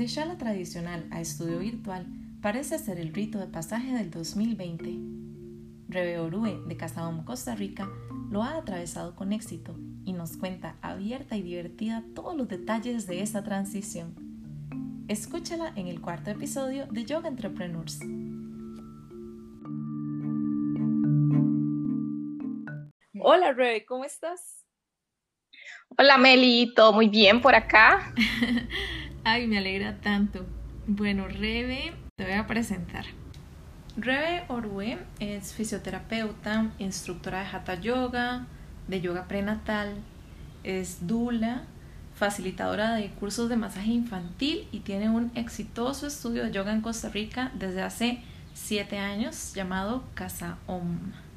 [0.00, 2.06] De shala tradicional a estudio virtual
[2.40, 4.98] parece ser el rito de pasaje del 2020.
[5.90, 7.86] Rebe Orue de Casabón, Costa Rica,
[8.30, 13.20] lo ha atravesado con éxito y nos cuenta abierta y divertida todos los detalles de
[13.20, 14.14] esta transición.
[15.08, 18.00] Escúchala en el cuarto episodio de Yoga Entrepreneurs.
[23.32, 24.66] Hola Rebe, ¿cómo estás?
[25.96, 28.12] Hola Meli, todo muy bien por acá.
[29.24, 30.44] Ay, me alegra tanto.
[30.88, 33.04] Bueno, Rebe, te voy a presentar.
[33.96, 38.48] Rebe Orue es fisioterapeuta, instructora de Hatha Yoga,
[38.88, 39.94] de yoga prenatal,
[40.64, 41.62] es dula,
[42.16, 47.10] facilitadora de cursos de masaje infantil y tiene un exitoso estudio de yoga en Costa
[47.10, 48.24] Rica desde hace
[48.54, 51.29] siete años llamado Casa Om.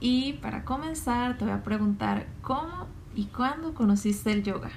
[0.00, 4.70] Y para comenzar te voy a preguntar cómo y cuándo conociste el yoga.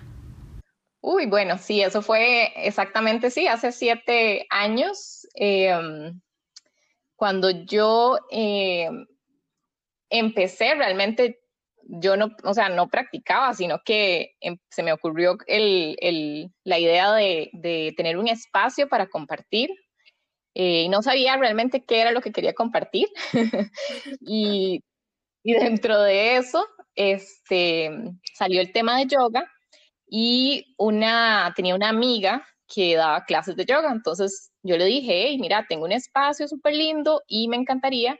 [1.01, 6.19] Uy, bueno, sí, eso fue exactamente, sí, hace siete años, em,
[7.15, 9.05] cuando yo em,
[10.09, 11.39] empecé, realmente
[11.83, 17.93] yo no, o sea, no practicaba, sino que em, se me ocurrió la idea de,
[17.97, 19.69] tener un espacio para compartir
[20.55, 23.07] eh, y no sabía realmente qué era lo que quería compartir.
[24.21, 24.83] y,
[25.43, 27.91] y, dentro de eso, este,
[28.33, 29.49] salió el tema de yoga
[30.07, 35.37] y una, tenía una amiga que daba clases de yoga, entonces yo le dije, hey,
[35.39, 38.19] mira, tengo un espacio súper lindo y me encantaría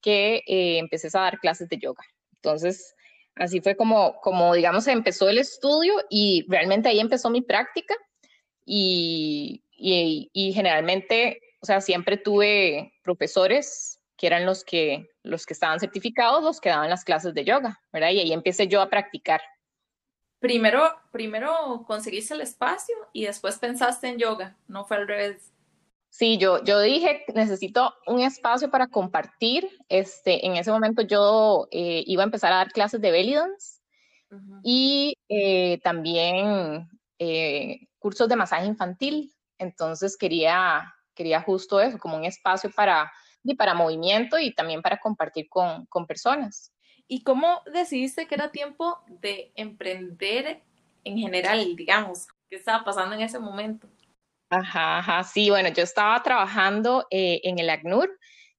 [0.00, 2.02] que eh, a dar clases de yoga.
[2.36, 2.94] Entonces,
[3.34, 7.94] así fue como, como, digamos, empezó el estudio y realmente ahí empezó mi práctica
[8.64, 15.54] y, y, y generalmente, o sea, siempre tuve profesores que eran los que, los que
[15.54, 18.10] estaban certificados, los que daban las clases de yoga, ¿verdad?
[18.10, 19.40] Y ahí empecé yo a practicar
[20.40, 25.52] primero, primero conseguiste el espacio y después pensaste en yoga, no fue al revés.
[26.08, 29.68] Sí, yo, yo dije, necesito un espacio para compartir.
[29.88, 33.80] Este, en ese momento yo eh, iba a empezar a dar clases de belly dance
[34.62, 36.88] y eh, también
[37.18, 39.32] eh, cursos de masaje infantil.
[39.56, 43.12] Entonces quería, quería justo eso, como un espacio para,
[43.56, 46.72] para movimiento y también para compartir con, con personas.
[47.08, 50.62] ¿Y cómo decidiste que era tiempo de emprender
[51.04, 52.28] en general, digamos?
[52.48, 53.88] ¿Qué estaba pasando en ese momento?
[54.50, 58.10] Ajá, ajá, sí, bueno, yo estaba trabajando eh, en el ACNUR,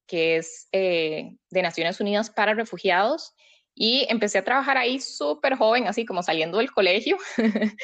[0.08, 3.34] que es eh, de Naciones Unidas para Refugiados,
[3.76, 7.18] y empecé a trabajar ahí súper joven, así como saliendo del colegio,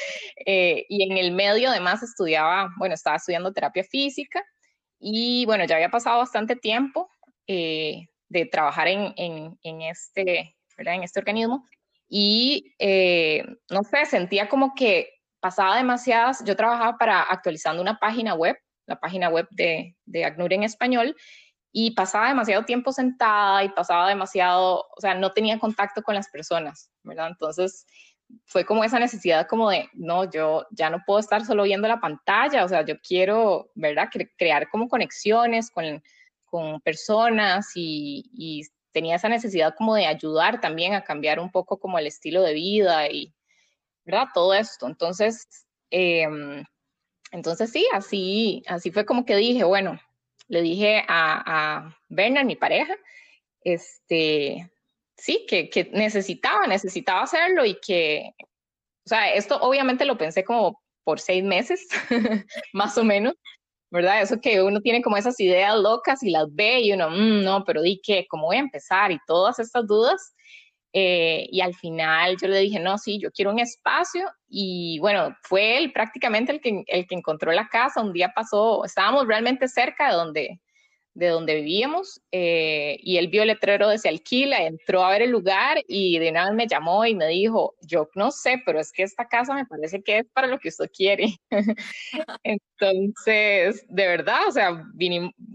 [0.46, 4.42] eh, y en el medio además estudiaba, bueno, estaba estudiando terapia física,
[4.98, 7.10] y bueno, ya había pasado bastante tiempo
[7.46, 11.66] de trabajar en, en, este en este organismo.
[12.08, 15.10] Y eh, no sé, sentía como que
[15.40, 20.52] pasaba demasiadas, yo trabajaba para actualizando una página web, la página web de, de ACNUR
[20.52, 21.16] en español,
[21.70, 26.28] y pasaba demasiado tiempo sentada y pasaba demasiado, o sea, no tenía contacto con las
[26.28, 27.28] personas, ¿verdad?
[27.28, 27.86] Entonces
[28.44, 32.00] fue como esa necesidad como de, no, yo ya no puedo estar solo viendo la
[32.00, 34.08] pantalla, o sea, yo quiero, ¿verdad?
[34.36, 36.02] crear como conexiones con,
[36.44, 38.62] con personas y, y
[38.92, 42.54] tenía esa necesidad como de ayudar también a cambiar un poco como el estilo de
[42.54, 43.34] vida y,
[44.04, 44.28] ¿verdad?
[44.34, 44.86] Todo esto.
[44.86, 45.46] Entonces,
[45.90, 46.64] em,
[47.32, 50.00] entonces sí, así, así fue como que dije, bueno,
[50.48, 52.94] le dije a, a Bernard, mi pareja,
[53.62, 54.70] este,
[55.18, 61.20] sí, que, necesitaba, necesitaba hacerlo y que, o sea, esto obviamente lo pensé como por
[61.20, 61.86] seis meses,
[62.72, 63.34] más o menos,
[63.90, 64.22] ¿verdad?
[64.22, 67.64] Eso que uno tiene como esas ideas locas y las ve y uno, mm, no,
[67.64, 69.10] pero di que, ¿cómo voy a empezar?
[69.12, 70.34] Y todas estas dudas.
[70.94, 74.30] Eh, y al final yo le dije, no, sí, yo quiero un espacio.
[74.48, 78.02] Y bueno, fue él prácticamente el que, el que encontró la casa.
[78.02, 80.60] Un día pasó, estábamos realmente cerca de donde,
[81.18, 85.22] de donde vivíamos eh, y él vio el letrero de se alquila, entró a ver
[85.22, 88.78] el lugar y de una vez me llamó y me dijo, yo no sé, pero
[88.78, 91.36] es que esta casa me parece que es para lo que usted quiere.
[92.44, 94.84] Entonces, de verdad, o sea,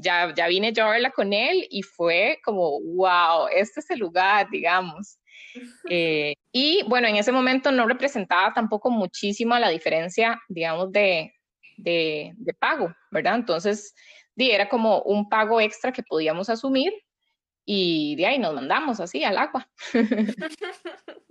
[0.02, 4.00] ya, ya vine yo a verla con él y fue como, wow, este es el
[4.00, 5.18] lugar, digamos.
[5.90, 11.34] Eh, y bueno, en ese momento no representaba tampoco muchísima la diferencia, digamos, de,
[11.78, 13.36] de, de pago, ¿verdad?
[13.36, 13.96] Entonces,
[14.36, 16.94] era como un pago extra que podíamos asumir
[17.66, 19.70] y de ahí nos mandamos así al agua.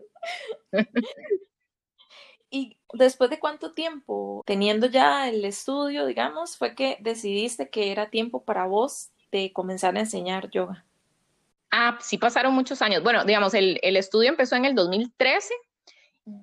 [2.50, 8.10] ¿Y después de cuánto tiempo, teniendo ya el estudio, digamos, fue que decidiste que era
[8.10, 10.84] tiempo para vos de comenzar a enseñar yoga?
[11.70, 13.02] Ah, sí pasaron muchos años.
[13.02, 15.54] Bueno, digamos, el, el estudio empezó en el 2013.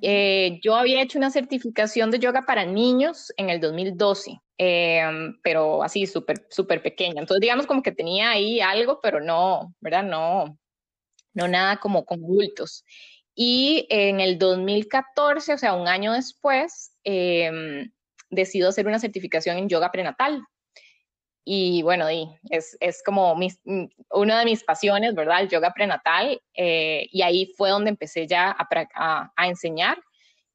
[0.02, 5.84] Eh, yo había hecho una certificación de yoga para niños en el 2012, em, pero
[5.84, 7.22] así súper, súper pequeña.
[7.22, 10.04] Entonces, digamos como que tenía ahí algo, pero no, ¿verdad?
[10.04, 10.58] No,
[11.34, 12.84] no nada como con bultos.
[13.36, 17.90] Y en el 2014, o sea, un año después, eh,
[18.30, 20.44] decido hacer una certificación en yoga prenatal.
[21.52, 25.42] Y bueno, y es, es como mm, una de mis pasiones, ¿verdad?
[25.42, 26.40] El yoga prenatal.
[26.54, 29.98] Eh, y ahí fue donde empecé ya a, a, enseñar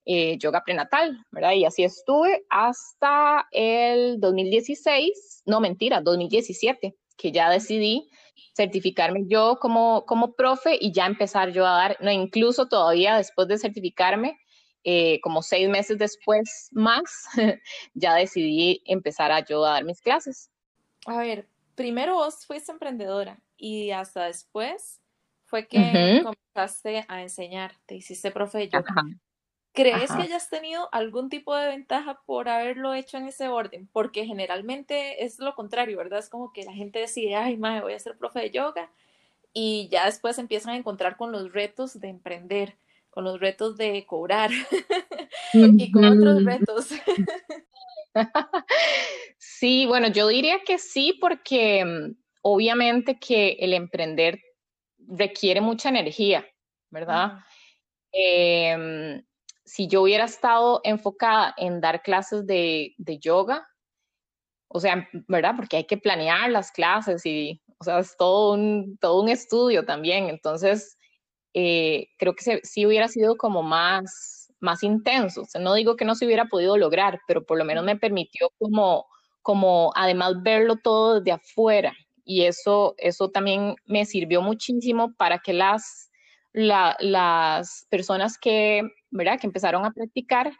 [0.05, 1.50] eh, yoga prenatal, ¿verdad?
[1.50, 8.08] Y así estuve hasta el 2016, no mentira, 2017, que ya decidí
[8.56, 13.49] certificarme yo como, como profe y ya empezar yo a dar, no, incluso todavía después
[13.49, 14.38] de certificarme,
[14.85, 17.25] eh, como seis meses después más,
[17.94, 20.53] ya decidí empezar a yo a dar mis clases.
[21.06, 25.00] A ver, primero vos fuiste emprendedora y hasta después
[25.44, 28.94] fue que comenzaste a enseñar, te hiciste profe de yoga.
[29.72, 33.88] ¿Crees que hayas tenido algún tipo de ventaja por haberlo hecho en ese orden?
[33.92, 36.20] Porque generalmente es lo contrario, ¿verdad?
[36.20, 38.88] Es como que la gente decide, ay, madre, voy a ser profe de yoga
[39.52, 42.76] y ya después empiezan a encontrar con los retos de emprender,
[43.10, 44.50] con los retos de cobrar
[45.52, 46.90] y con otros retos.
[49.38, 54.40] sí, bueno, yo diría que sí, porque mm, obviamente que el emprender
[54.99, 56.46] requiere mucha energía,
[56.90, 57.38] ¿verdad?
[59.64, 63.66] si yo hubiera estado enfocada en dar clases de, yoga,
[64.69, 65.55] o sea, ¿verdad?
[65.56, 69.84] Porque hay que planear las clases y, o sea, es todo un, todo un estudio
[69.84, 70.28] también.
[70.28, 70.96] Entonces,
[71.55, 75.42] eh, creo que sí hubiera sido como más, más intenso.
[75.42, 77.96] O sea, no digo que no se hubiera podido lograr, pero por lo menos me
[77.96, 79.06] permitió como,
[79.42, 81.94] como además verlo todo desde afuera.
[82.24, 86.10] Y eso, eso también me sirvió muchísimo para que las,
[86.52, 88.82] las personas que
[89.14, 89.38] ¿verdad?
[89.40, 90.52] Que empezaron a practicar,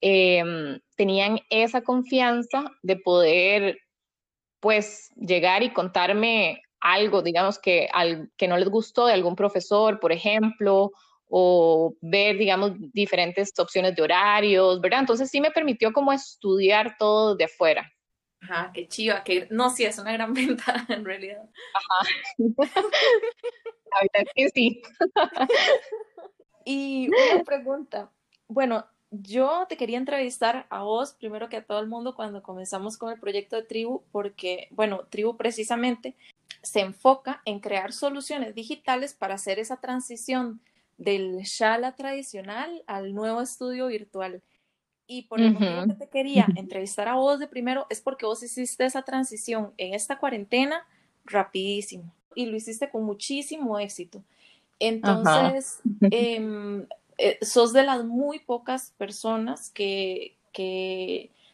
[0.00, 3.78] em, tenían esa confianza de poder,
[4.60, 10.00] pues, llegar y contarme algo, digamos, que, al, que no les gustó de algún profesor,
[10.00, 10.90] por ejemplo,
[11.28, 15.00] o ver, digamos, diferentes opciones de horarios, ¿verdad?
[15.00, 17.90] Entonces sí me permitió como estudiar todo de afuera.
[18.40, 21.42] Ajá, qué chiva, que no, sí, es una gran ventaja en realidad.
[21.74, 22.08] Ajá.
[22.38, 24.82] La verdad es que sí.
[26.68, 28.10] Y una pregunta.
[28.48, 32.98] Bueno, yo te quería entrevistar a vos primero que a todo el mundo cuando comenzamos
[32.98, 36.16] con el proyecto de Tribu, porque, bueno, Tribu precisamente
[36.62, 40.60] se enfoca en crear soluciones digitales para hacer esa transición
[40.98, 44.42] del Shala tradicional al nuevo estudio virtual.
[45.08, 48.42] Y por el motivo que te quería entrevistar a vos de primero es porque vos
[48.42, 50.84] hiciste esa transición en esta cuarentena
[51.24, 54.22] rapidísimo y lo hiciste con muchísimo éxito.
[54.78, 56.86] Entonces, em,
[57.18, 60.36] eh, sos de las muy pocas personas que,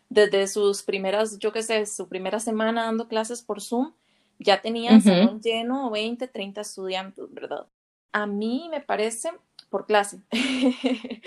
[0.08, 3.92] desde sus primeras, yo qué sé, su primera semana dando clases por Zoom,
[4.38, 7.66] ya tenían salón lleno, 20, 30 estudiantes, ¿verdad?
[8.12, 9.30] A mí me parece,
[9.70, 10.20] por clase,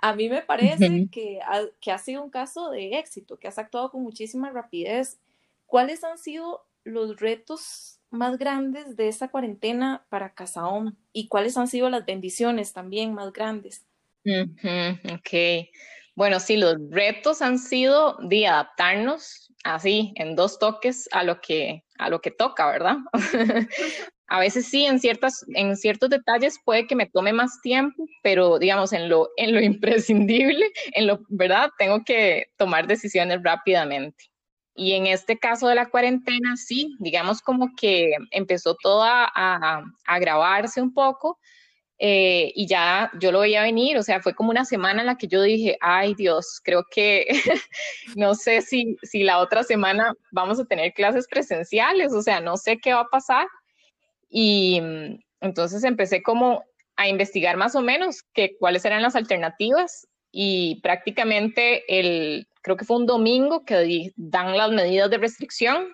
[0.00, 1.40] a mí me parece que,
[1.80, 5.18] que ha sido un caso de éxito, que has actuado con muchísima rapidez.
[5.66, 11.68] ¿Cuáles han sido los retos más grandes de esta cuarentena para Casaón y cuáles han
[11.68, 13.84] sido las bendiciones también más grandes.
[14.24, 15.68] ok.
[16.14, 21.84] Bueno, sí, los retos han sido de adaptarnos así, en dos toques a lo que,
[21.98, 22.96] a lo que toca, ¿verdad?
[24.28, 28.58] a veces sí, en, ciertas, en ciertos detalles puede que me tome más tiempo, pero
[28.58, 31.70] digamos, en lo, en lo imprescindible, en lo, ¿verdad?
[31.78, 34.26] Tengo que tomar decisiones rápidamente.
[34.74, 39.82] Y en este caso de la cuarentena, sí, digamos como que empezó todo a,
[40.20, 41.38] grabarse un poco
[41.98, 45.16] eh, y ya yo lo veía venir, o sea, fue como una semana en la
[45.16, 47.26] que yo dije, ay Dios, creo que
[48.16, 52.56] no sé si, si la otra semana vamos a tener clases presenciales, o sea, no
[52.56, 53.48] sé qué va a pasar.
[54.28, 56.64] Y mm, entonces empecé como
[56.96, 62.84] a investigar más o menos que, cuáles eran las alternativas y prácticamente el, creo que
[62.84, 65.88] fue un domingo que dan las medidas de restricción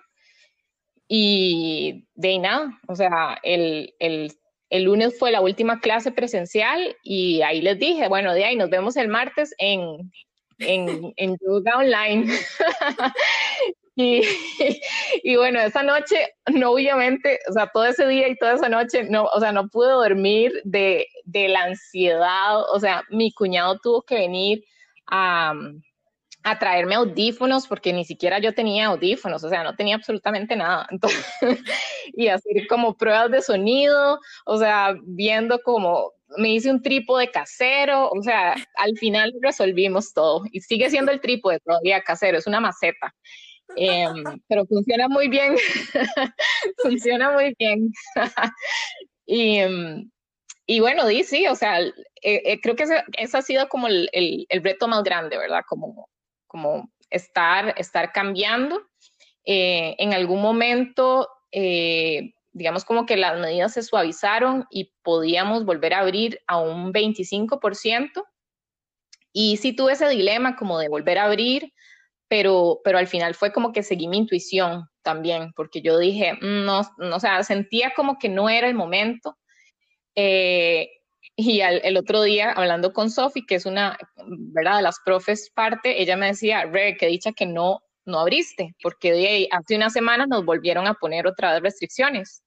[1.07, 4.33] y de nada, o sea, el, el,
[4.71, 8.71] el, lunes fue la última clase presencial y ahí les dije, bueno, de ahí nos
[8.71, 10.11] vemos el martes en,
[10.57, 12.33] en, en yoga online.
[13.95, 14.21] y,
[15.23, 19.03] y, bueno, esa noche, no obviamente, o sea, todo ese día y toda esa noche,
[19.09, 24.01] no, o sea, no pude dormir de, de la ansiedad, o sea, mi cuñado tuvo
[24.03, 24.63] que venir
[25.07, 25.53] a
[26.45, 30.87] a traerme audífonos porque ni siquiera yo tenía audífonos, o sea, no tenía absolutamente nada.
[30.91, 31.25] Entonces,
[32.13, 38.09] y hacer como pruebas de sonido, o sea, viendo como me hice un trípode casero,
[38.09, 42.59] o sea, al final resolvimos todo y sigue siendo el trípode todavía casero, es una
[42.59, 43.15] maceta.
[43.75, 45.55] Em, pero funciona muy bien,
[46.77, 47.91] funciona muy bien.
[49.25, 50.11] y, em,
[50.67, 54.09] y, bueno, di sí, o sea, eh, eh, creo que ese, ha sido como el,
[54.13, 55.63] el, el, reto más grande, ¿verdad?
[55.67, 56.09] Como,
[56.47, 58.81] como estar, estar cambiando.
[59.45, 61.29] Eh, en algún momento,
[62.51, 68.23] digamos como que las medidas se suavizaron y podíamos volver a abrir a un 25%.
[69.31, 71.73] Y sí tuve ese dilema como de volver a abrir,
[72.27, 76.65] pero, pero al final fue como que seguí mi intuición también, porque yo dije, mm,
[76.65, 79.37] no, no o sea, sentía como que no era el momento.
[80.15, 80.89] Eh,
[81.37, 86.01] y el otro día, hablando con Sofi, que es una, ¿verdad?, de las profes parte,
[86.01, 90.27] ella me decía, Re, que dicha que no, no abriste, porque de hace unas semanas
[90.29, 92.41] nos volvieron a poner otra vez restricciones.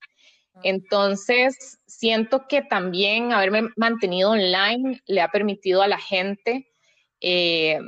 [0.55, 0.61] Ah.
[0.63, 6.67] Entonces, siento que también haberme mantenido online le ha permitido a la gente
[7.21, 7.79] eh,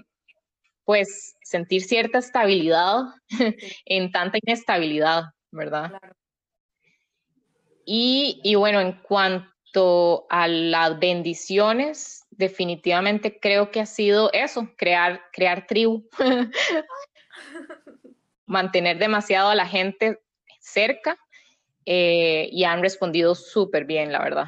[0.92, 3.04] pues sentir cierta estabilidad
[3.86, 5.94] en tanta inestabilidad, ¿verdad?
[7.86, 15.66] Y, bueno, en cuanto a las bendiciones, definitivamente creo que ha sido eso, crear, crear
[15.66, 16.10] tribu,
[18.46, 20.20] mantener demasiado a la gente
[20.60, 21.18] cerca
[21.86, 24.48] eh, y han respondido súper bien, la verdad.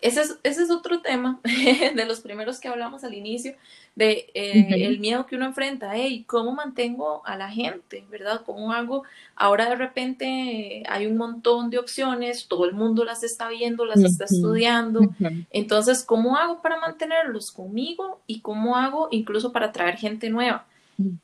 [0.00, 1.40] Ese es, ese es otro tema
[1.94, 3.54] de los primeros que hablamos al inicio,
[3.96, 8.42] de eh, el miedo que uno enfrenta, hey, ¿cómo mantengo a la gente, verdad?
[8.44, 9.04] ¿Cómo hago?
[9.34, 14.00] Ahora de repente hay un montón de opciones, todo el mundo las está viendo, las
[14.00, 15.00] está estudiando,
[15.50, 20.66] entonces, ¿cómo hago para mantenerlos conmigo y cómo hago incluso para traer gente nueva?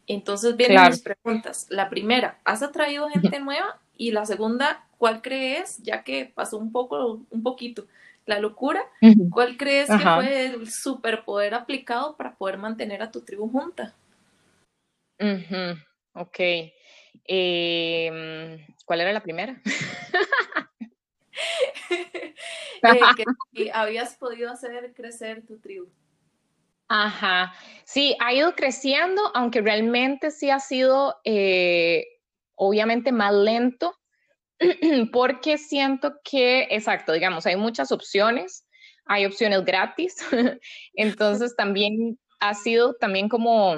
[0.07, 1.67] Entonces vienen mis preguntas.
[1.69, 3.79] La primera, ¿has atraído gente nueva?
[3.99, 7.85] Y la segunda, ¿cuál crees, ya que pasó un poco, un poquito,
[8.27, 8.83] la locura,
[9.31, 13.95] ¿cuál crees que fue el superpoder aplicado para poder mantener a tu tribu junta?
[16.15, 16.39] Ok.
[17.25, 19.61] Em, ¿Cuál era la primera?
[22.85, 23.01] Eh,
[23.53, 25.89] que, habías podido hacer crecer tu tribu.
[26.89, 32.05] Ajá, sí, ha ido creciendo, aunque realmente sí ha sido eh,
[32.57, 33.95] obviamente más lento
[35.13, 38.67] porque siento que, exacto, digamos, hay muchas opciones,
[39.05, 40.17] hay opciones gratis,
[40.95, 43.77] entonces también ha sido también como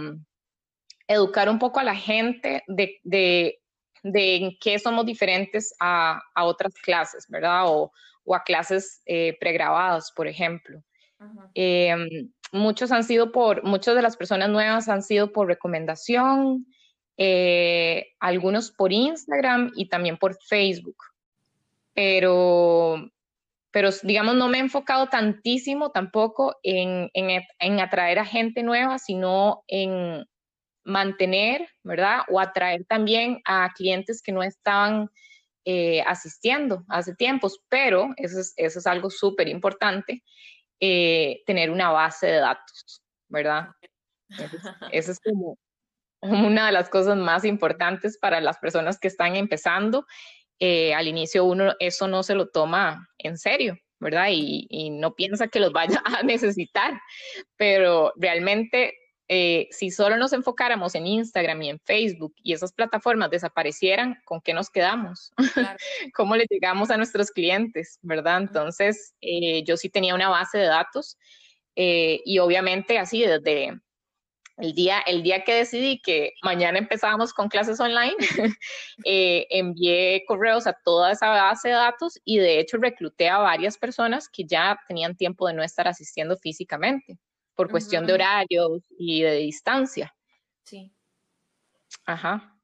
[1.09, 3.61] educar un poco a la gente de, de,
[4.03, 7.65] de en qué somos diferentes a, a otras clases, ¿verdad?
[7.67, 7.93] O,
[8.25, 10.83] o a clases eh, pregrabadas, por ejemplo.
[11.55, 16.67] Em, muchos han sido por, muchas de las personas nuevas han sido por recomendación,
[17.17, 20.97] eh, algunos por Instagram y también por Facebook.
[21.95, 23.11] Pero,
[23.71, 29.63] pero digamos, no me he enfocado tantísimo tampoco en, en, atraer a gente nueva, sino
[29.69, 30.27] en
[30.83, 32.23] mantener, ¿verdad?
[32.29, 35.09] O atraer también a clientes que no estaban
[35.65, 40.23] eh, asistiendo hace tiempos, pero eso es, eso es algo súper importante,
[40.81, 43.69] eh, tener una base de datos, ¿verdad?
[44.93, 45.57] eso es como,
[46.25, 50.07] una de las cosas más importantes para las personas que están empezando.
[50.59, 54.29] Eh, al inicio uno eso no se lo toma en serio, ¿verdad?
[54.31, 57.01] Y, no piensa que los vaya a necesitar,
[57.57, 58.95] pero realmente
[59.29, 64.41] eh, si solo nos enfocáramos en Instagram y en Facebook y esas plataformas desaparecieran, ¿con
[64.41, 65.33] qué nos quedamos?
[66.15, 68.39] ¿Cómo le llegamos a nuestros clientes, verdad?
[68.43, 71.19] Entonces, eh, yo sí tenía una base de datos
[71.77, 73.81] y obviamente así desde
[74.57, 78.15] el día, el día que decidí que mañana empezábamos con clases online,
[79.05, 83.77] eh, envié correos a toda esa base de datos y de hecho recluté a varias
[83.77, 87.19] personas que ya tenían tiempo de no estar asistiendo físicamente
[87.55, 90.15] por cuestión de horarios y de distancia.
[90.65, 90.93] Sí.
[92.05, 92.57] Ajá.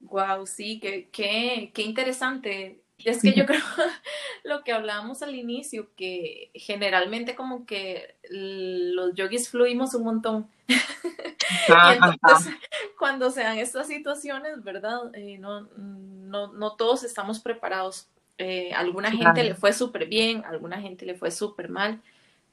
[0.00, 3.60] Wow, sí, qué, qué, qué interesante es que yo creo
[4.44, 10.50] lo que hablábamos al inicio, que generalmente como que los yogis fluimos un montón.
[11.68, 12.54] entonces,
[12.98, 15.14] cuando se dan estas situaciones, ¿verdad?
[15.14, 18.08] Eh, no, no, no, todos estamos preparados.
[18.38, 22.00] Eh, alguna gente le fue súper bien, alguna gente le fue súper mal.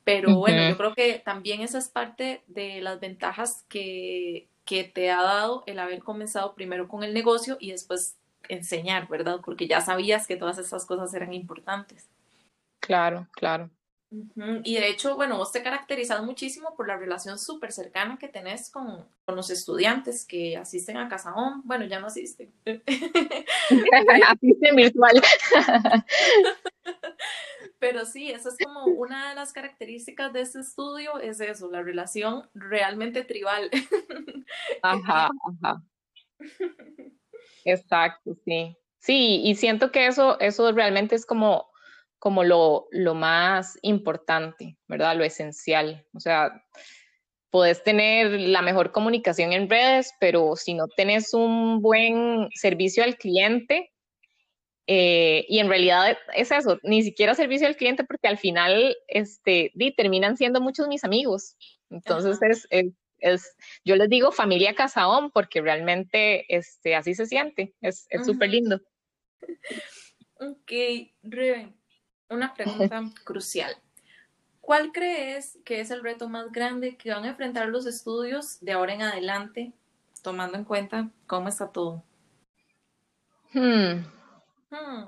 [0.03, 5.09] Pero bueno, yo creo que también esa es parte de las ventajas que, que te
[5.09, 8.15] ha dado el haber comenzado primero con el negocio y después
[8.49, 9.39] enseñar, ¿verdad?
[9.43, 12.09] Porque ya sabías que todas esas cosas eran importantes.
[12.79, 13.69] Claro, claro.
[14.63, 18.69] Y de hecho, bueno, vos te caracterizas muchísimo por la relación súper cercana que tenés
[18.69, 21.61] con, los estudiantes que asisten a Casaón.
[21.65, 22.53] Bueno, ya no asisten.
[24.29, 25.21] asisten virtual.
[27.79, 31.81] Pero sí, esa es como una de las características de este estudio, es eso, la
[31.81, 33.69] relación realmente tribal.
[34.81, 35.29] Ajá,
[35.61, 35.83] ajá.
[37.65, 38.77] Exacto, sí.
[38.99, 41.67] Sí, y siento que eso, eso realmente es como
[42.25, 45.15] como lo, lo más importante, ¿verdad?
[45.15, 46.07] Lo esencial.
[46.15, 46.63] O sea,
[47.51, 53.17] puedes tener la mejor comunicación en redes, pero si no tienes un buen servicio al
[53.17, 53.91] cliente,
[54.87, 59.71] eh, y en realidad es eso, ni siquiera servicio al cliente porque al final este,
[59.95, 61.57] terminan siendo muchos mis amigos.
[61.91, 62.91] Entonces es, es,
[63.83, 68.81] yo les digo familia Casaón porque realmente este, así se siente, es súper lindo.
[70.39, 70.71] Ok,
[71.23, 71.75] Reben,
[72.29, 73.75] una pregunta crucial.
[74.59, 78.71] ¿Cuál crees que es el reto más grande que van a enfrentar los estudios de
[78.71, 79.73] ahora en adelante,
[80.23, 82.03] tomando en cuenta cómo está todo?
[83.53, 84.05] Hmm.
[84.71, 85.05] Hmm.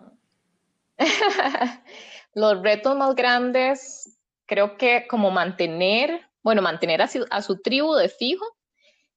[2.35, 8.45] los retos más grandes, creo que como mantener, bueno, mantener a su, tribu de fijo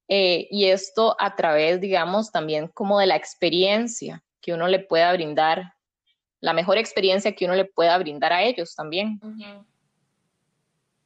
[0.09, 5.13] eh, y esto a través, digamos, también como de la experiencia que uno le pueda
[5.13, 5.75] brindar
[6.41, 9.21] la mejor experiencia que uno le pueda brindar a ellos también.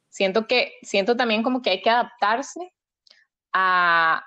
[0.09, 2.73] Siento que, siento también como que hay que adaptarse
[3.53, 4.25] a,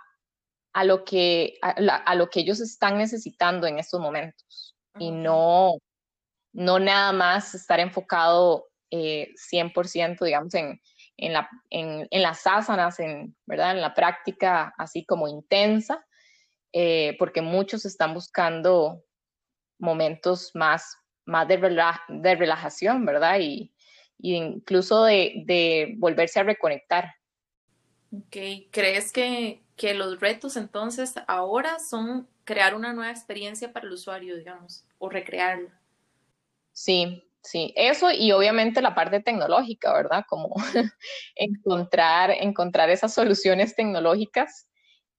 [0.85, 5.73] lo que, a, lo que ellos están necesitando en estos momentos y no,
[6.52, 10.81] no nada más estar enfocado 100%, eh, digamos, en,
[11.19, 13.73] en, la, en, las ásanas, en, ¿verdad?
[13.73, 16.07] en la práctica así como intensa,
[16.73, 19.05] eh, porque muchos están buscando
[19.79, 20.97] momentos más,
[21.27, 21.59] más de,
[22.09, 23.39] de relajación, ¿verdad?
[23.41, 23.75] Y,
[24.21, 27.15] incluso de, volverse a reconectar.
[28.11, 28.37] Ok,
[28.73, 34.37] ¿crees que, que los retos entonces ahora son crear una nueva experiencia para el usuario,
[34.37, 35.81] digamos, o recrearla?
[36.73, 40.26] Sí, Sí, eso y obviamente la parte tecnológica, ¿verdad?
[40.28, 40.55] Como
[41.35, 44.69] encontrar, encontrar esas soluciones tecnológicas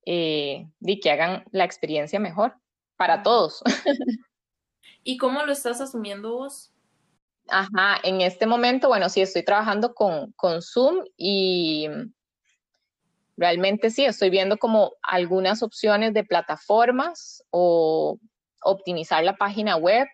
[0.05, 2.53] eh, y que hagan la experiencia mejor
[2.97, 3.63] para todos.
[5.03, 6.71] ¿Y cómo lo estás asumiendo vos?
[7.47, 11.87] Ajá, en este momento, bueno, sí, estoy trabajando con, con Zoom y
[13.37, 18.19] realmente sí, estoy viendo como algunas opciones de plataformas o
[18.61, 20.07] optimizar la página web.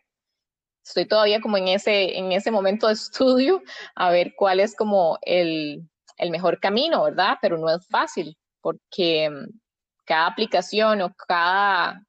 [0.86, 3.62] Estoy todavía como en ese, en ese momento de estudio
[3.96, 7.38] a ver cuál es como el, el mejor camino, ¿verdad?
[7.42, 9.30] Pero no es fácil porque
[10.06, 12.06] cada aplicación o cada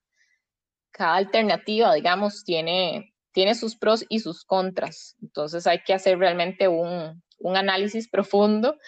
[0.96, 5.14] cada alternativa, digamos, tiene, tiene sus pros y sus contras.
[5.20, 7.22] Entonces hay que hacer realmente un,
[7.54, 8.78] análisis profundo.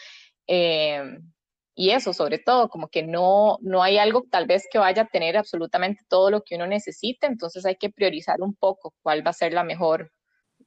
[0.47, 1.03] Eh,
[1.79, 5.07] y eso, sobre todo, como que no, no hay algo tal vez que vaya a
[5.07, 9.31] tener absolutamente todo lo que uno necesite, entonces hay que priorizar un poco cuál va
[9.31, 10.13] a ser la mejor,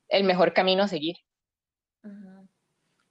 [0.07, 1.17] el mejor camino a seguir.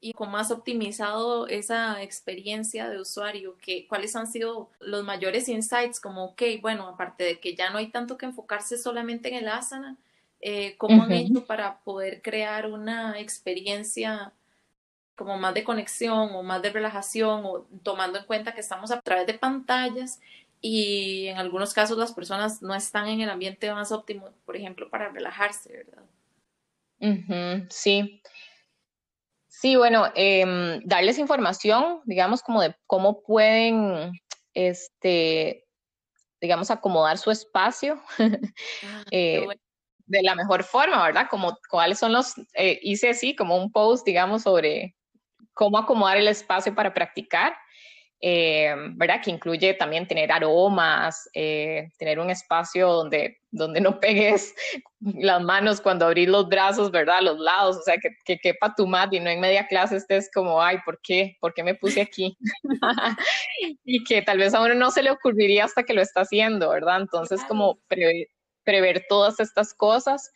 [0.00, 6.00] Y cómo has optimizado esa experiencia de usuario, que, cuáles han sido los mayores insights,
[6.00, 9.48] como, ok, bueno, aparte de que ya no hay tanto que enfocarse solamente en el
[9.48, 9.98] asana,
[10.40, 14.32] eh, ¿cómo han hecho para poder crear una experiencia
[15.20, 19.02] como más de conexión o más de relajación o tomando en cuenta que estamos a
[19.02, 20.18] través de pantallas
[20.62, 24.88] y en algunos casos las personas no están en el ambiente más óptimo, por ejemplo,
[24.88, 26.02] para relajarse, ¿verdad?
[27.68, 28.22] sí.
[29.46, 34.12] Sí, bueno, em, darles información, digamos, como de cómo pueden,
[34.54, 35.66] este,
[36.40, 38.02] digamos, acomodar su espacio
[38.86, 39.46] ah, eh,
[40.06, 41.26] de la mejor forma, ¿verdad?
[41.28, 44.96] Como cuáles son los, eh, hice así como un post, digamos, sobre
[45.60, 47.52] cómo acomodar el espacio para practicar
[48.22, 49.20] eh, ¿verdad?
[49.22, 54.54] Que incluye también tener aromas, eh, tener un espacio donde, donde no pegues
[55.00, 57.16] las manos cuando abrís los brazos, ¿verdad?
[57.18, 59.96] A los lados, o sea, que, que quepa tu mat y no en media clase
[59.96, 61.36] estés como, ay, ¿por qué?
[61.40, 62.36] ¿Por qué me puse aquí?
[63.84, 66.70] y que tal vez a uno no se le ocurriría hasta que lo está haciendo,
[66.70, 67.00] ¿verdad?
[67.00, 67.78] Entonces, como
[68.64, 70.30] prever todas estas cosas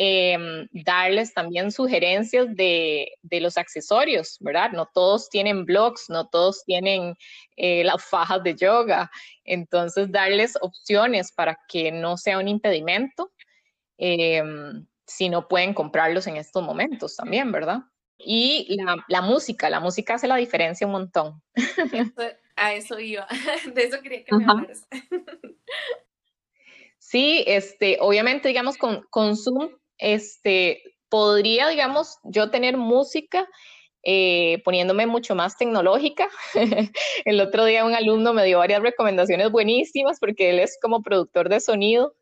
[0.00, 4.70] Em, darles también sugerencias de, los accesorios, ¿verdad?
[4.70, 7.16] No todos tienen blogs, no todos tienen
[7.56, 9.10] eh, las fajas de yoga,
[9.42, 13.32] entonces darles opciones para que no sea un impedimento
[13.96, 17.80] em, si no pueden comprarlos en estos momentos también, ¿verdad?
[18.18, 21.42] Y la, música, la música hace la diferencia un montón.
[22.54, 23.26] a eso iba,
[23.74, 24.86] de eso quería que me hablaras.
[27.00, 33.48] Sí, este, obviamente, digamos, con, con Zoom este, podría, digamos, yo tener música
[34.02, 36.28] eh, poniéndome mucho más tecnológica.
[37.24, 41.48] el otro día un alumno me dio varias recomendaciones buenísimas porque él es como productor
[41.48, 42.14] de sonido.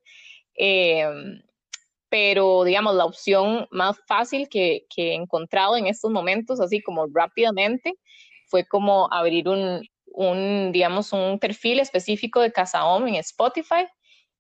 [0.54, 1.42] Em,
[2.08, 7.06] pero digamos, la opción más fácil que, que, he encontrado en estos momentos, así como
[7.12, 7.94] rápidamente,
[8.46, 13.86] fue como abrir un, un digamos, un perfil específico de Casa Home en Spotify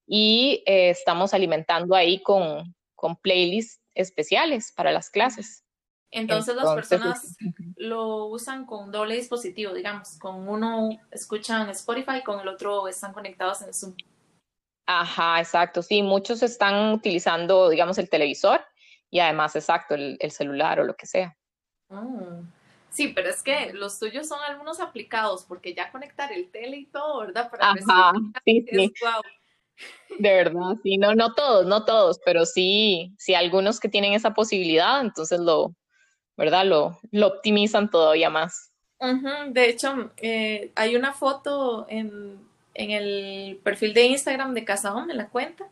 [0.06, 5.62] y eh, estamos alimentando ahí con, con playlists especiales para las clases.
[6.10, 7.36] Entonces, las personas
[7.76, 13.62] lo usan con doble dispositivo, digamos, con uno escuchan Spotify, con el otro están conectados
[13.62, 13.94] en Zoom.
[14.86, 18.60] Ajá, exacto, sí, muchos están utilizando, digamos, el televisor
[19.10, 21.36] y además, exacto, el, celular o lo que sea.
[21.88, 22.48] Mm.
[22.90, 26.86] Sí, pero es que los tuyos son algunos aplicados, porque ya conectar el tele y
[26.86, 27.50] todo, ¿verdad?
[27.50, 28.12] Para Ajá,
[28.44, 28.94] sí, sí.
[30.18, 34.32] De verdad, sí, no, no todos, no todos, pero sí, sí algunos que tienen esa
[34.32, 35.74] posibilidad, entonces lo,
[36.36, 36.64] ¿verdad?
[36.64, 38.72] Lo, lo optimizan todavía más.
[39.50, 42.40] De hecho, eh, hay una foto en,
[42.72, 45.68] en, el perfil de Instagram de Casahome, en la cuenta,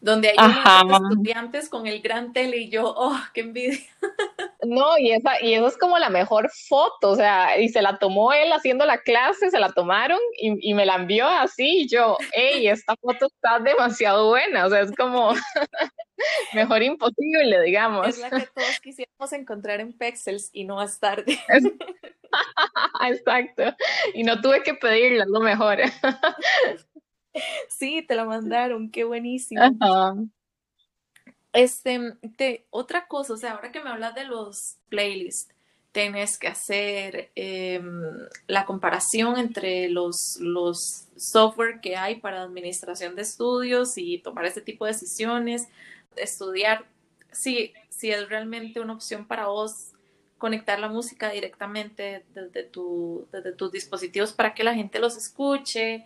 [0.00, 0.36] donde hay
[0.84, 3.78] unos estudiantes con el gran tele y yo, oh, qué envidia.
[4.62, 7.98] No, y esa, y eso es como la mejor foto, o sea, y se la
[7.98, 11.88] tomó él haciendo la clase, se la tomaron y, y me la envió así, y
[11.88, 15.34] yo, hey, esta foto está demasiado buena, o sea, es como
[16.54, 18.08] mejor imposible, digamos.
[18.08, 21.38] Es la que todos quisiéramos encontrar en Pexels y no más tarde.
[23.06, 23.62] Exacto,
[24.14, 25.78] y no tuve que pedirla, lo mejor.
[27.68, 29.60] Sí, te la mandaron, qué buenísimo.
[31.52, 32.00] Este,
[32.36, 35.54] te, otra cosa, o sea, ahora que me hablas de los playlists,
[35.92, 38.02] tienes que hacer em,
[38.48, 44.60] la comparación entre los, los software que hay para administración de estudios y tomar este
[44.60, 45.68] tipo de decisiones,
[46.16, 46.84] estudiar
[47.30, 49.92] si, si es realmente una opción para vos
[50.38, 56.04] conectar la música directamente desde, tu, desde tus dispositivos para que la gente los escuche,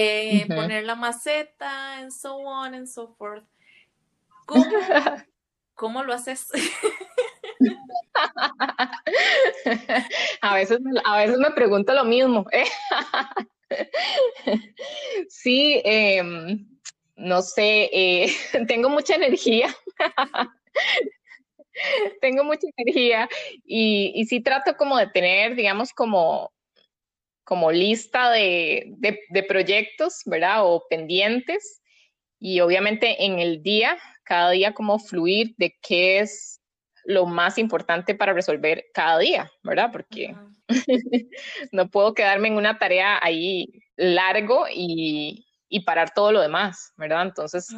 [0.00, 3.42] eh, poner la maceta, and so on and so forth.
[5.74, 6.46] ¿Cómo, lo haces?
[10.40, 12.46] a, veces, a veces me pregunto lo mismo.
[15.28, 16.64] sí, em,
[17.16, 18.32] no sé, eh,
[18.68, 19.74] tengo mucha energía.
[22.20, 23.28] tengo mucha energía
[23.64, 26.52] y, y sí trato como de tener, digamos, como,
[27.48, 30.66] como lista de, de, proyectos, ¿verdad?
[30.66, 31.80] O pendientes.
[32.38, 36.60] Y obviamente en el día cada día como fluir de qué es
[37.04, 39.88] lo más importante para resolver cada día, ¿verdad?
[39.90, 40.36] Porque
[41.72, 47.22] no puedo quedarme en una tarea ahí largo y, y parar todo lo demás, ¿verdad?
[47.22, 47.74] Entonces,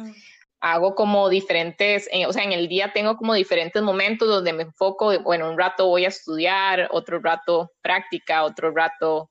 [0.59, 4.63] hago como diferentes, eh, o sea, en el día tengo como diferentes momentos donde me
[4.63, 9.29] enfoco, bueno, un rato voy a estudiar, otro rato práctica, otro rato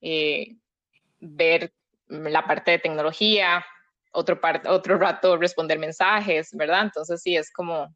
[0.00, 0.56] eh,
[1.20, 1.72] ver
[2.08, 3.64] la parte de tecnología,
[4.12, 6.82] otro, otro rato responder mensajes, ¿verdad?
[6.82, 7.94] Entonces sí, es como,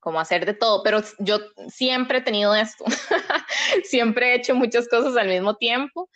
[0.00, 2.84] como hacer de todo, pero yo siempre he tenido esto,
[3.84, 6.08] siempre he hecho muchas cosas al mismo tiempo,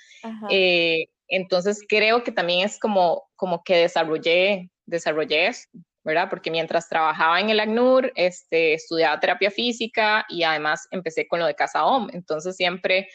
[0.50, 6.28] eh, entonces creo que también es como, como que desarrollé, desarrollé esto, ¿verdad?
[6.28, 11.46] Porque mientras trabajaba en el ACNUR, este, estudiaba terapia física y además empecé con lo
[11.46, 13.08] de Casa Home, entonces siempre,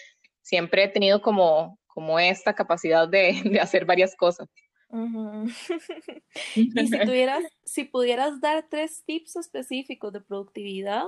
[0.47, 4.47] siempre he tenido como, como esta capacidad de, de hacer varias cosas.
[6.55, 11.03] y si tuvieras, si pudieras dar tres tips específicos de productividad,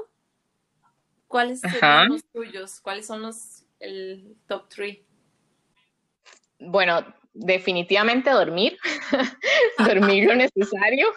[1.28, 2.82] ¿cuáles serían los tuyos?
[2.82, 5.06] ¿Cuáles son los el top three?
[6.60, 8.78] Bueno, definitivamente dormir,
[9.78, 11.08] dormir lo necesario.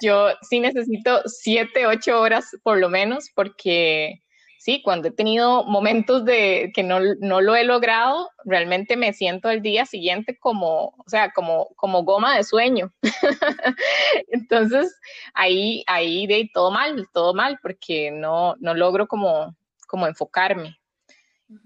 [0.00, 4.22] Yo sí necesito siete, ocho horas por lo menos porque
[4.60, 9.62] sí, cuando he tenido momentos de que no, lo he logrado, realmente me siento al
[9.62, 12.92] día siguiente como, o sea, como, como goma de sueño.
[14.28, 15.00] Entonces,
[15.32, 20.78] ahí, ahí de todo mal, todo mal, porque no, no logro como, como enfocarme.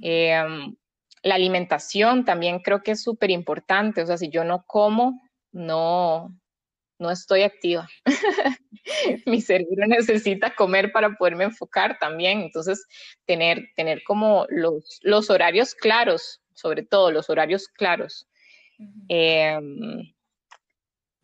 [0.00, 0.76] Em,
[1.24, 6.32] la alimentación también creo que es súper importante, o sea, si yo no como, no,
[6.98, 7.88] no estoy activa.
[9.26, 12.42] Mi cerebro necesita comer para poderme enfocar también.
[12.42, 12.86] Entonces,
[13.24, 18.28] tener, tener como los, los horarios claros, sobre todo los horarios claros.
[19.08, 20.12] Em,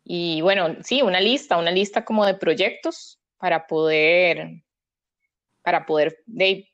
[0.03, 4.63] y bueno, sí, una lista, una lista como de proyectos para poder,
[5.61, 6.71] para poder de,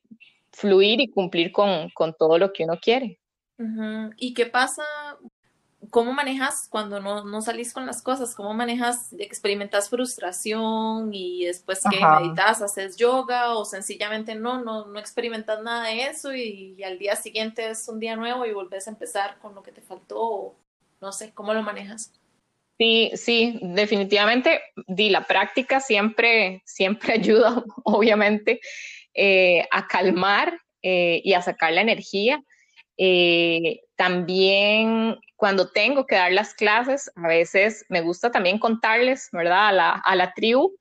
[0.58, 3.20] fluir y cumplir con, con todo lo que uno quiere.
[4.18, 4.84] ¿Y qué pasa
[5.90, 8.36] ¿cómo manejas cuando no, no, salís con las cosas?
[8.36, 15.00] ¿Cómo manejas, experimentas frustración y después que meditas, haces yoga o sencillamente no, no, no
[15.00, 18.92] experimentas nada de eso y, al día siguiente es un día nuevo y volvés a
[18.92, 20.56] empezar con lo que te faltó?
[21.00, 22.12] no sé, ¿cómo lo manejas?
[22.80, 28.60] Sí, sí, definitivamente, di, la práctica siempre, siempre ayuda, obviamente,
[29.14, 32.44] eh, a calmar eh, y a sacar la energía.
[32.98, 39.70] Eh, también cuando tengo que dar las clases, a veces me gusta también contarles, ¿verdad?
[39.70, 40.76] A la, a la tribu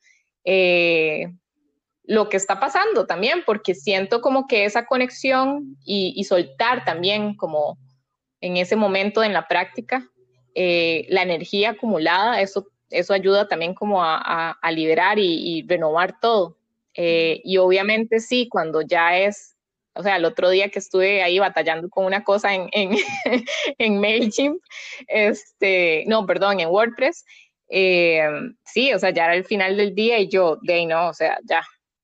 [2.07, 7.79] lo que está pasando también, porque siento como que esa conexión y, soltar también como
[8.41, 10.09] en ese momento en la práctica,
[10.55, 16.57] la energía acumulada, eso, eso ayuda también como a, liberar y, renovar todo.
[16.95, 19.56] y obviamente sí, cuando ya es
[19.97, 22.91] o sea, el otro día que estuve ahí batallando con una cosa en, en,
[23.79, 24.63] en MailChimp,
[25.09, 27.25] este, no, perdón, en WordPress,
[27.69, 28.29] eh,
[28.65, 31.15] sí, o sea, ya era el final del día y yo, de ahí no, o
[31.15, 31.63] sea, ya,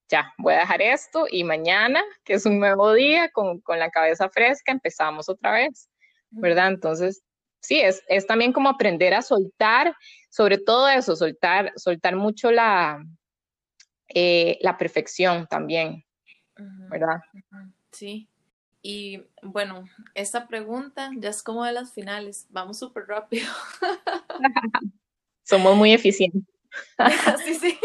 [0.09, 3.91] ya, voy a dejar esto y mañana, que es un nuevo día, con, con la
[3.91, 5.89] cabeza fresca, empezamos otra vez,
[6.31, 6.69] ¿verdad?
[6.69, 7.23] Entonces,
[7.61, 9.95] sí, es, es también como aprender a soltar,
[10.31, 13.03] sobre todo eso, soltar, soltar mucho la,
[14.09, 16.05] eh, la perfección también,
[16.91, 17.21] ¿verdad?
[17.93, 18.29] Sí.
[18.83, 22.47] Y bueno, esta pregunta ya es como de las finales.
[22.51, 23.47] Vamos súper rápido.
[25.45, 26.43] Somos muy eficientes.
[27.45, 27.79] sí, sí.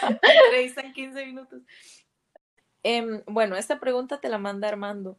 [0.76, 1.62] en 15 minutos.
[2.82, 5.18] Em, bueno, esta pregunta te la manda Armando.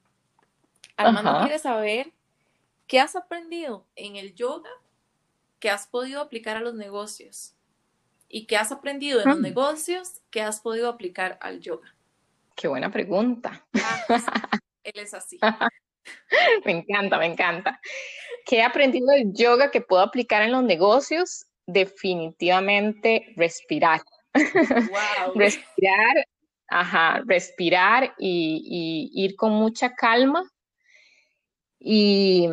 [0.98, 2.14] Armando quiere saber
[2.88, 4.70] qué has aprendido en el yoga
[5.60, 7.54] que has podido aplicar a los negocios
[8.30, 9.44] y qué has aprendido en los mm.
[9.44, 11.95] negocios que has podido aplicar al yoga.
[12.56, 13.66] Qué buena pregunta.
[13.76, 15.38] Ah, él es así.
[16.66, 17.80] me encanta, me encanta.
[18.46, 21.46] ¿Qué he aprendido del yoga que puedo aplicar en los negocios?
[21.66, 24.02] Definitivamente respirar.
[25.36, 26.28] respirar,
[26.68, 30.44] ajá, respirar y, ir con mucha calma
[31.80, 32.48] y,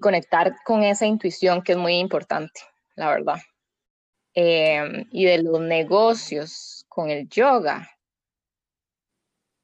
[0.00, 2.60] conectar con esa intuición que es muy importante,
[2.94, 3.40] la verdad.
[4.34, 7.88] Em, y de los negocios con el yoga,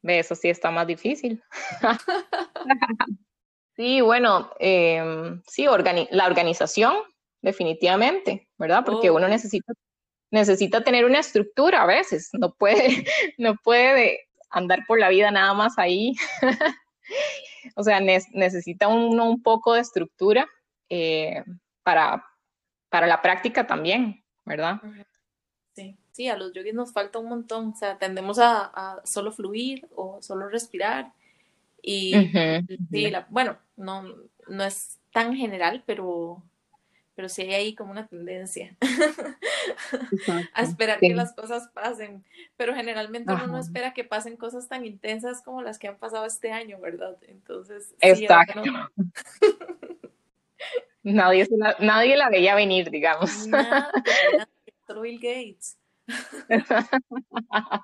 [0.05, 1.43] eso sí está más difícil.
[3.77, 5.67] sí, bueno, em, sí,
[6.11, 6.97] la organización,
[7.41, 8.85] definitivamente, ¿verdad?
[8.85, 9.73] Porque uno necesita,
[10.31, 13.05] necesita tener una estructura a veces, no puede,
[13.39, 16.15] no puede andar por la vida nada más ahí.
[17.77, 20.49] o sea, necesita uno un poco de estructura
[20.89, 21.43] eh,
[21.83, 22.25] para,
[22.91, 24.81] para la práctica también, ¿verdad?
[25.75, 29.89] Sí sí, a los yogis nos falta un montón, o sea, tendemos a, solo fluir
[29.97, 31.13] o solo respirar.
[31.83, 32.15] Y
[32.91, 34.05] sí, bueno, no,
[34.47, 36.41] no es tan general, pero,
[37.17, 38.77] pero sí hay ahí como una tendencia
[40.55, 42.25] a esperar que las cosas pasen.
[42.57, 46.27] Pero generalmente uno no espera que pasen cosas tan intensas como las que han pasado
[46.27, 47.19] este año, ¿verdad?
[47.27, 48.63] Entonces, Exacto.
[51.03, 53.49] nadie, la, nadie la veía venir, digamos.
[53.49, 53.91] Nada,
[55.03, 55.77] Bill Gates.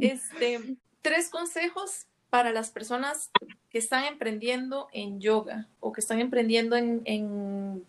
[0.00, 3.30] este, tres consejos para las personas
[3.70, 7.84] que están emprendiendo en yoga o que están emprendiendo en, en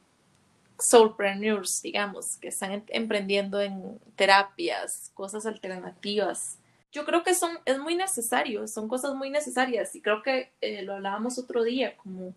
[0.79, 6.59] soulpreneurs, digamos, que están em, emprendiendo en terapias, cosas alternativas.
[6.91, 10.81] Yo creo que son, es muy necesario, son cosas muy necesarias y creo que eh,
[10.83, 12.33] lo hablábamos otro día, como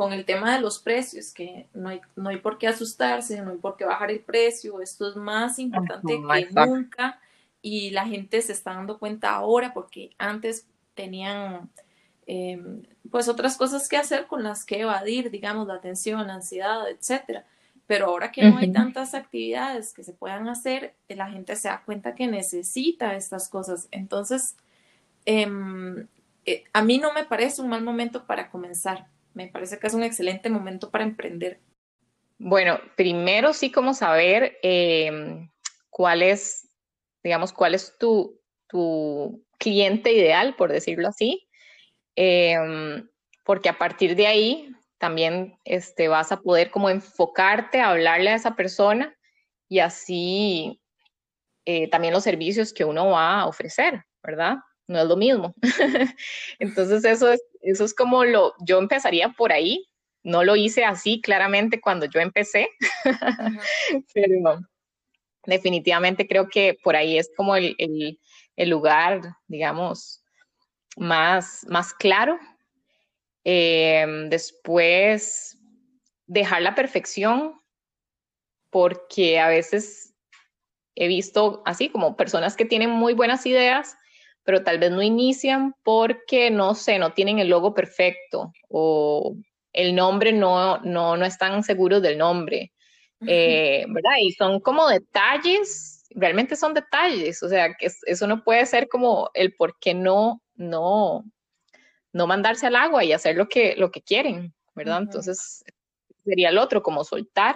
[0.00, 3.50] con el tema de los precios, que no hay, no hay por qué asustarse, no
[3.50, 7.20] hay por qué bajar el precio, esto es más importante que nunca
[7.60, 11.68] y la gente se está dando cuenta ahora porque antes tenían
[12.24, 16.88] em, pues otras cosas que hacer con las que evadir, digamos, la atención, la ansiedad,
[16.88, 17.44] etcétera.
[17.86, 21.82] Pero ahora que no hay tantas actividades que se puedan hacer, la gente se da
[21.84, 23.86] cuenta que necesita estas cosas.
[23.90, 24.56] Entonces,
[25.26, 26.06] em,
[26.46, 29.06] eh, a mí no me parece un mal momento para comenzar
[29.44, 31.60] me parece que es un excelente momento para emprender.
[32.38, 35.50] Bueno, primero sí como saber em,
[35.88, 36.68] cuál es,
[37.22, 41.48] digamos, cuál es tu, tu cliente ideal, por decirlo así,
[42.16, 43.08] em,
[43.44, 48.36] porque a partir de ahí también este, vas a poder como enfocarte a hablarle a
[48.36, 49.16] esa persona
[49.68, 50.80] y así
[51.64, 54.56] eh, también los servicios que uno va a ofrecer, ¿verdad?
[54.90, 55.54] No es lo mismo.
[56.58, 59.86] Entonces eso es eso es como lo, yo empezaría por ahí.
[60.24, 62.68] No lo hice así claramente cuando yo empecé,
[64.12, 64.58] pero
[65.46, 68.18] definitivamente creo que por ahí es como el,
[68.56, 70.24] lugar, digamos,
[70.96, 72.36] más, más claro.
[73.44, 75.56] Em, después,
[76.26, 77.58] dejar la perfección,
[78.68, 80.14] porque a veces
[80.96, 83.96] he visto así como personas que tienen muy buenas ideas,
[84.50, 89.36] pero tal vez no inician porque, no sé, no tienen el logo perfecto o
[89.72, 92.72] el nombre no, no, no están seguros del nombre,
[93.28, 94.16] eh, ¿verdad?
[94.20, 99.30] Y son como detalles, realmente son detalles, o sea, que eso no puede ser como
[99.34, 101.24] el por qué no, no,
[102.12, 105.02] no mandarse al agua y hacer lo que, lo que quieren, ¿verdad?
[105.02, 105.62] Entonces,
[106.24, 107.54] sería el otro, como soltar.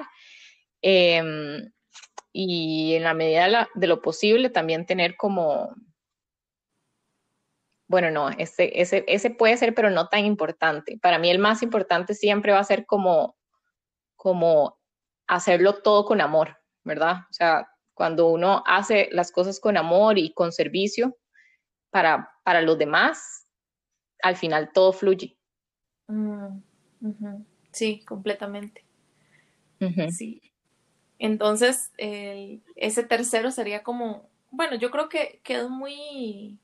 [0.80, 1.72] Em,
[2.32, 5.74] y en la medida de, lo posible también tener como,
[7.86, 10.98] bueno, no, ese, ese, ese puede ser, pero no tan importante.
[11.00, 13.36] Para mí el más importante siempre va a ser como,
[14.16, 14.78] como
[15.26, 17.18] hacerlo todo con amor, ¿verdad?
[17.30, 21.16] O sea, cuando uno hace las cosas con amor y con servicio
[21.90, 23.46] para, para los demás,
[24.22, 25.36] al final todo fluye.
[26.08, 26.60] Mm,
[27.70, 28.84] sí, completamente.
[30.10, 30.40] Sí.
[31.18, 36.58] Entonces, ese tercero sería como, bueno, yo creo que, que es muy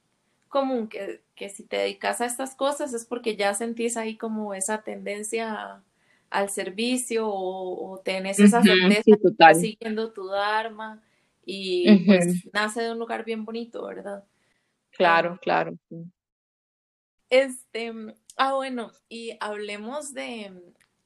[0.50, 4.82] común que, si te dedicas a estas cosas es porque ya sentís ahí como esa
[4.82, 5.82] tendencia
[6.28, 11.02] al servicio o, tenés esa certeza que estás siguiendo tu Dharma
[11.46, 14.24] y pues nace de un lugar bien bonito, ¿verdad?
[14.90, 15.74] Claro, claro.
[17.30, 17.92] Este,
[18.36, 20.52] ah, bueno, y hablemos de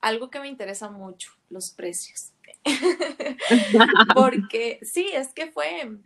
[0.00, 2.32] algo que me interesa mucho, los precios.
[4.14, 5.98] Porque sí, es que fue,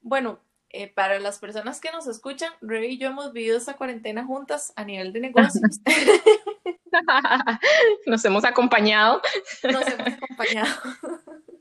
[0.00, 0.40] bueno,
[0.72, 4.72] eh, para las personas que nos escuchan, Rey y yo hemos vivido esta cuarentena juntas
[4.74, 5.80] a nivel de negocios.
[8.06, 9.20] nos hemos acompañado.
[9.64, 10.74] Nos hemos acompañado.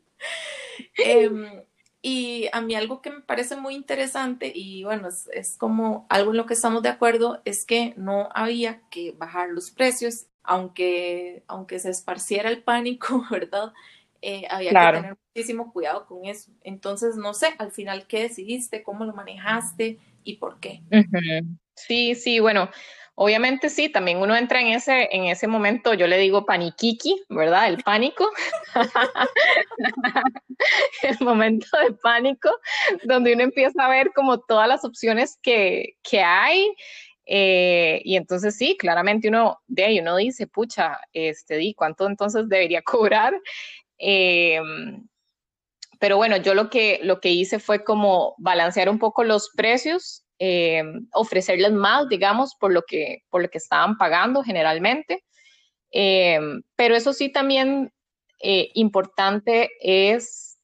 [0.98, 1.64] Em,
[2.02, 6.38] y a mí algo que me parece muy interesante y bueno, es, como algo en
[6.38, 11.80] lo que estamos de acuerdo, es que no había que bajar los precios, aunque, aunque
[11.80, 13.74] se esparciera el pánico, ¿verdad?
[14.22, 16.52] Eh, había que tener muchísimo cuidado con eso.
[16.62, 18.84] Entonces, no sé, al final, ¿qué decidiste?
[18.84, 20.00] ¿Cómo lo manejaste?
[20.24, 20.82] ¿Y por qué?
[21.76, 22.70] Sí, sí, bueno,
[23.16, 27.68] Obviamente sí, también uno entra en ese, en ese momento, yo le digo paniquiqui, ¿verdad?
[27.68, 28.28] El pánico.
[31.04, 32.50] el momento de pánico,
[33.04, 36.74] donde uno empieza a ver como todas las opciones que, que hay.
[37.26, 42.50] Eh, y entonces sí, claramente uno de ahí uno dice, pucha, este, di, ¿cuánto entonces
[42.50, 42.82] debería
[43.22, 43.34] cobrar?
[44.04, 45.08] Em,
[46.00, 50.26] pero bueno, yo lo que, lo que hice fue como balancear un poco los precios
[50.40, 50.84] eh,
[51.14, 55.24] ofrecerles más, digamos, por lo que, por lo que estaban pagando generalmente.
[55.92, 56.40] Eh,
[56.76, 57.94] pero eso sí también
[58.40, 60.58] eh, importante es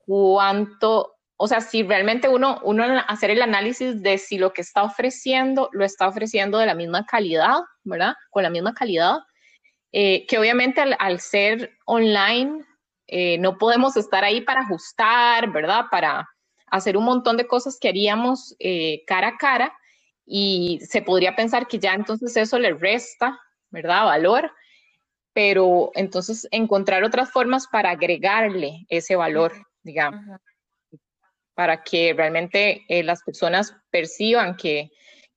[0.00, 4.82] cuánto, o sea, si realmente uno, uno hacer el análisis de si lo que está
[4.82, 8.14] ofreciendo lo está ofreciendo de la misma calidad, ¿verdad?
[8.28, 9.20] Con la misma calidad,
[9.92, 12.64] que obviamente al, ser online
[13.38, 15.86] no podemos estar ahí para ajustar, ¿verdad?
[15.90, 16.28] Para,
[16.70, 19.72] hacer un montón de cosas que haríamos eh, cara a cara
[20.26, 23.38] y se podría pensar que ya entonces eso le resta,
[23.70, 24.04] ¿verdad?
[24.04, 24.52] Valor,
[25.32, 30.40] pero entonces encontrar otras formas para agregarle ese valor, digamos,
[31.54, 34.90] para que realmente eh, las personas perciban que,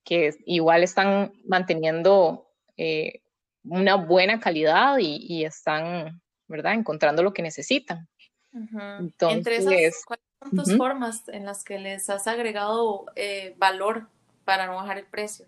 [0.04, 3.22] que igual están manteniendo eh,
[3.63, 6.74] una buena calidad y, y, están, ¿verdad?
[6.74, 8.08] Encontrando lo que necesitan.
[8.54, 10.04] Entonces,
[10.41, 14.10] ¿Cuántas formas en las que les has agregado eh, valor
[14.43, 15.45] para no bajar el precio?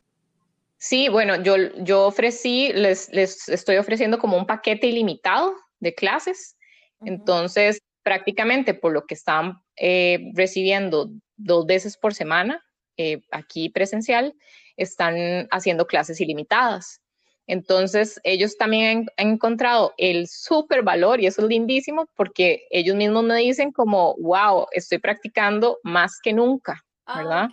[0.78, 6.58] Sí, bueno, yo, yo ofrecí, les, les estoy ofreciendo como un paquete ilimitado de clases.
[7.02, 12.64] Entonces, prácticamente por lo que están eh, recibiendo dos veces por semana
[12.98, 14.36] eh, aquí presencial,
[14.78, 17.02] están haciendo clases ilimitadas.
[17.48, 23.24] Entonces, ellos también han, encontrado el súper valor y eso es lindísimo porque ellos mismos
[23.24, 27.50] me dicen como, wow, estoy practicando más que nunca, ¿verdad?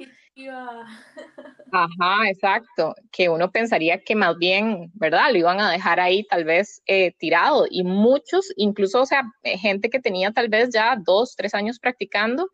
[1.72, 5.32] Ajá, exacto, que uno pensaría que más bien, ¿verdad?
[5.32, 9.58] Lo iban a dejar ahí tal vez eh, tirado y muchos, incluso, o sea, eh,
[9.58, 12.48] gente que tenía tal vez ya dos, tres años practicando,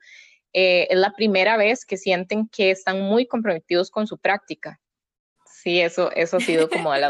[0.52, 4.80] eh, es la primera vez que sienten que están muy comprometidos con su práctica.
[5.66, 7.00] Sí, eso, eso ha sido como de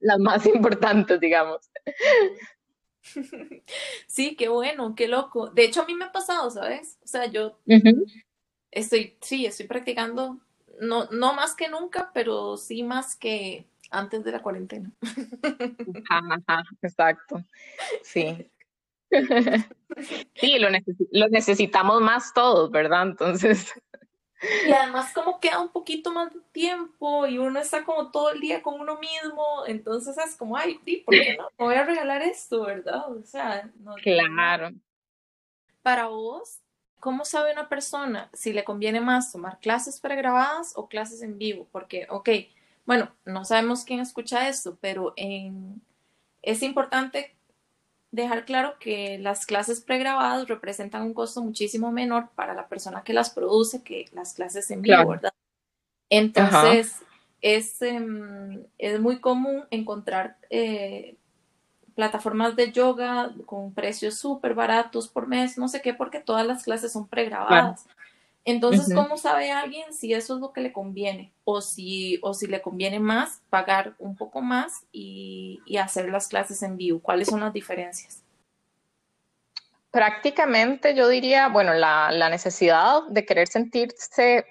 [0.00, 1.70] las, más importantes, digamos.
[4.06, 5.50] Sí, qué bueno, qué loco.
[5.50, 6.98] De hecho, a mí me ha pasado, ¿sabes?
[7.02, 7.58] O sea, yo
[8.70, 10.38] estoy, sí, estoy practicando,
[10.80, 14.90] no, no más que nunca, pero sí más que antes de la cuarentena.
[16.08, 17.44] Ajá, exacto.
[18.02, 18.50] Sí.
[20.34, 20.68] Sí, lo,
[21.10, 23.08] lo necesitamos más todos, ¿verdad?
[23.08, 23.74] Entonces.
[24.66, 28.40] Y además como queda un poquito más de tiempo y uno está como todo el
[28.40, 31.50] día con uno mismo, entonces es como, ay, ¿por qué no?
[31.58, 33.12] Me voy a regalar esto, ¿verdad?
[33.12, 34.70] O sea, no, claro.
[35.82, 36.60] Para vos,
[37.00, 41.68] ¿cómo sabe una persona si le conviene más tomar clases pregrabadas o clases en vivo?
[41.70, 42.30] Porque, ok,
[42.86, 45.82] bueno, no sabemos quién escucha esto, pero en...
[46.42, 47.34] es importante
[48.10, 53.12] dejar claro que las clases pregrabadas representan un costo muchísimo menor para la persona que
[53.12, 55.32] las produce que las clases en vivo, ¿verdad?
[56.08, 56.96] Entonces,
[57.40, 61.16] es, em, es, muy común encontrar eh,
[61.94, 66.64] plataformas de yoga con precios súper baratos por mes, no sé qué, porque todas las
[66.64, 67.86] clases son pregrabadas.
[68.44, 71.32] Entonces, ¿cómo sabe alguien si eso es lo que le conviene?
[71.44, 76.62] O si, o si le conviene más pagar un poco más y, hacer las clases
[76.62, 77.00] en vivo.
[77.00, 78.22] ¿Cuáles son las diferencias?
[79.90, 84.44] Prácticamente yo diría, bueno, la, necesidad de querer sentirse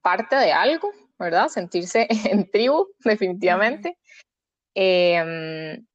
[0.00, 1.48] parte de algo, ¿verdad?
[1.48, 3.98] Sentirse en tribu, definitivamente.
[4.74, 5.86] Em,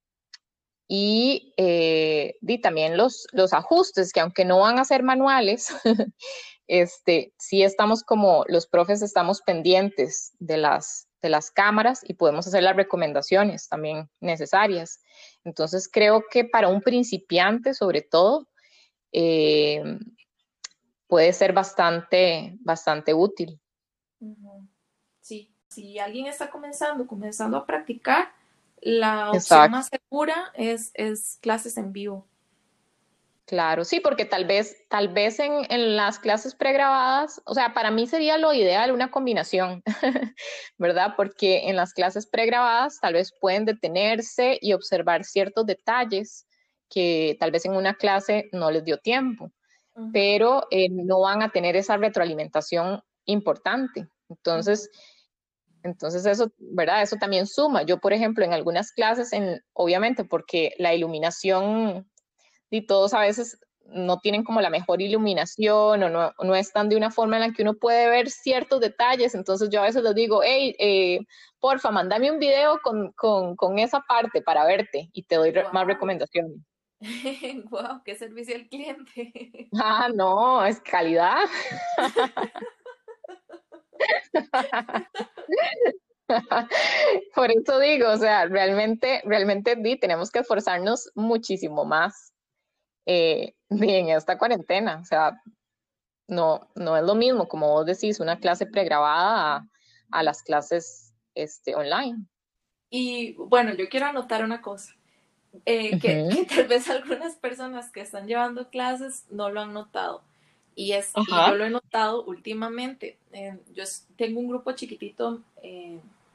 [0.87, 5.73] y, eh, y, también los, los ajustes, que aunque no van a ser manuales,
[6.71, 12.47] este, sí estamos como los profes estamos pendientes de las, de las cámaras y podemos
[12.47, 15.01] hacer las recomendaciones también necesarias.
[15.43, 18.47] Entonces creo que para un principiante sobre todo
[19.11, 19.83] eh,
[21.07, 23.59] puede ser bastante, bastante útil.
[25.19, 28.31] Sí, si alguien está comenzando, comenzando a practicar,
[28.79, 32.29] la opción más segura es, es clases en vivo.
[33.45, 38.07] Claro, sí, porque tal vez, tal vez en, las clases pregrabadas, o sea, para mí
[38.07, 39.83] sería lo ideal una combinación,
[40.77, 41.15] ¿verdad?
[41.17, 46.47] Porque en las clases pregrabadas tal vez pueden detenerse y observar ciertos detalles
[46.89, 49.51] que tal vez en una clase no les dio tiempo,
[50.13, 54.07] pero eh, no van a tener esa retroalimentación importante.
[54.29, 54.89] Entonces,
[55.83, 57.01] entonces eso, ¿verdad?
[57.01, 57.83] Eso también suma.
[57.83, 62.07] Yo, por ejemplo, en algunas clases, en, obviamente porque la iluminación
[62.71, 66.95] y todos a veces no tienen como la mejor iluminación o no, no, están de
[66.95, 69.35] una forma en la que uno puede ver ciertos detalles.
[69.35, 71.19] Entonces yo a veces les digo, hey, eh,
[71.59, 75.85] porfa, mandame un video con, con, con, esa parte para verte y te doy más
[75.85, 76.53] recomendaciones.
[77.69, 79.69] wow, qué servicio al cliente.
[79.79, 81.43] Ah, no, es calidad.
[87.35, 92.30] Por eso digo, o sea, realmente, realmente tenemos que esforzarnos muchísimo más
[93.05, 94.99] eh, en esta cuarentena.
[95.01, 95.41] O sea,
[96.27, 99.67] no, no es lo mismo, como vos decís, una clase pregrabada
[100.11, 102.25] a, las clases este, online.
[102.89, 104.95] Y bueno, yo quiero anotar una cosa,
[105.65, 110.21] eh, que, tal vez algunas personas que están llevando clases no lo han notado.
[110.73, 113.17] Y es, yo lo he notado últimamente.
[113.33, 113.83] Eh, yo
[114.15, 115.41] tengo un grupo chiquitito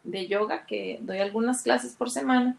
[0.04, 2.56] de yoga que doy algunas clases por semana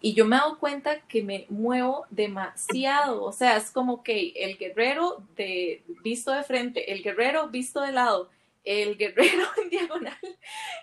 [0.00, 4.32] y yo me he dado cuenta que me muevo demasiado, o sea, es como que
[4.36, 8.30] el guerrero de, visto de frente, el guerrero visto de lado,
[8.64, 10.18] el guerrero en diagonal,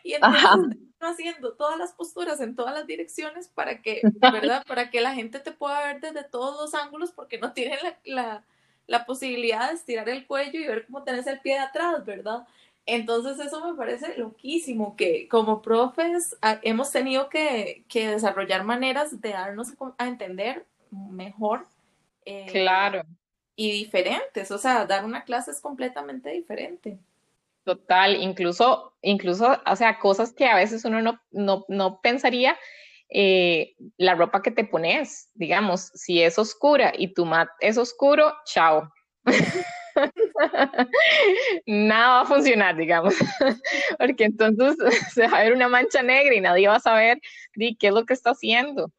[0.03, 4.01] y entonces haciendo todas las posturas en todas las direcciones para que,
[4.31, 4.63] ¿verdad?
[4.67, 7.97] Para que la gente te pueda ver desde todos los ángulos porque no tiene la,
[8.05, 8.43] la,
[8.87, 12.47] la posibilidad de estirar el cuello y ver cómo tenés el pie de atrás, ¿verdad?
[12.89, 19.31] Entonces eso me parece loquísimo, que como profes ah, hemos tenido que, desarrollar maneras de
[19.31, 21.67] darnos a entender mejor.
[22.23, 23.03] Eh, claro.
[23.57, 26.97] Y diferentes, o sea, dar una clase es completamente diferente.
[27.65, 32.57] Total, incluso, incluso, o sea, cosas que a veces uno no, no, pensaría,
[33.09, 38.33] eh, la ropa que te pones, digamos, si es oscura y tu mat es oscuro,
[38.45, 38.89] chao.
[41.65, 43.15] nada va a funcionar, digamos,
[43.99, 44.75] porque entonces
[45.13, 47.19] se va a ver una mancha negra y nadie va a saber
[47.53, 48.91] qué es lo que está haciendo.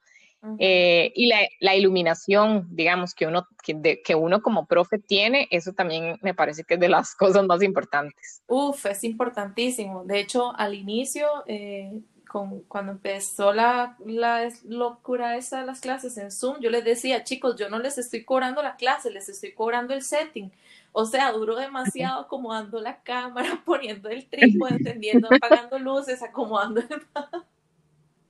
[0.60, 1.30] Eh, y
[1.60, 6.62] la, iluminación, digamos, que uno, que, que, uno como profe tiene, eso también me parece
[6.64, 8.42] que es de las cosas más importantes.
[8.46, 10.04] Uf, es importantísimo.
[10.04, 11.90] De hecho, al inicio, eh,
[12.28, 17.24] con, cuando empezó la, la locura esa de las clases en Zoom, yo les decía,
[17.24, 20.52] chicos, yo no les estoy cobrando la clase, les estoy cobrando el setting.
[20.92, 27.02] O sea, duró demasiado acomodando la cámara, poniendo el trípode, encendiendo, apagando luces, acomodando el...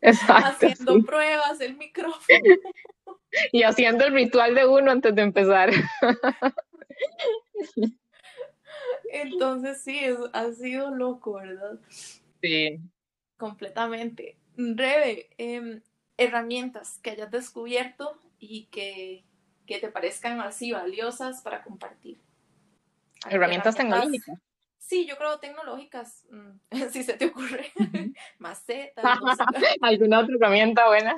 [0.01, 2.23] haciendo pruebas, el micrófono.
[3.53, 5.71] Y haciendo el ritual de uno antes de empezar.
[9.13, 10.01] Entonces sí,
[10.33, 11.79] ha sido loco, ¿verdad?
[12.41, 12.81] Sí.
[13.37, 14.37] Completamente.
[14.57, 15.83] Rebe, em,
[16.17, 19.25] herramientas que hayas descubierto y que,
[19.67, 22.19] que te parezcan así valiosas para compartir.
[23.27, 24.39] Herramientas tecnológicas.
[24.79, 26.61] Sí, yo creo tecnológicas, mm,
[26.93, 27.71] si se te ocurre,
[28.39, 29.05] macetas.
[29.83, 31.15] ¿Alguna otra herramienta buena?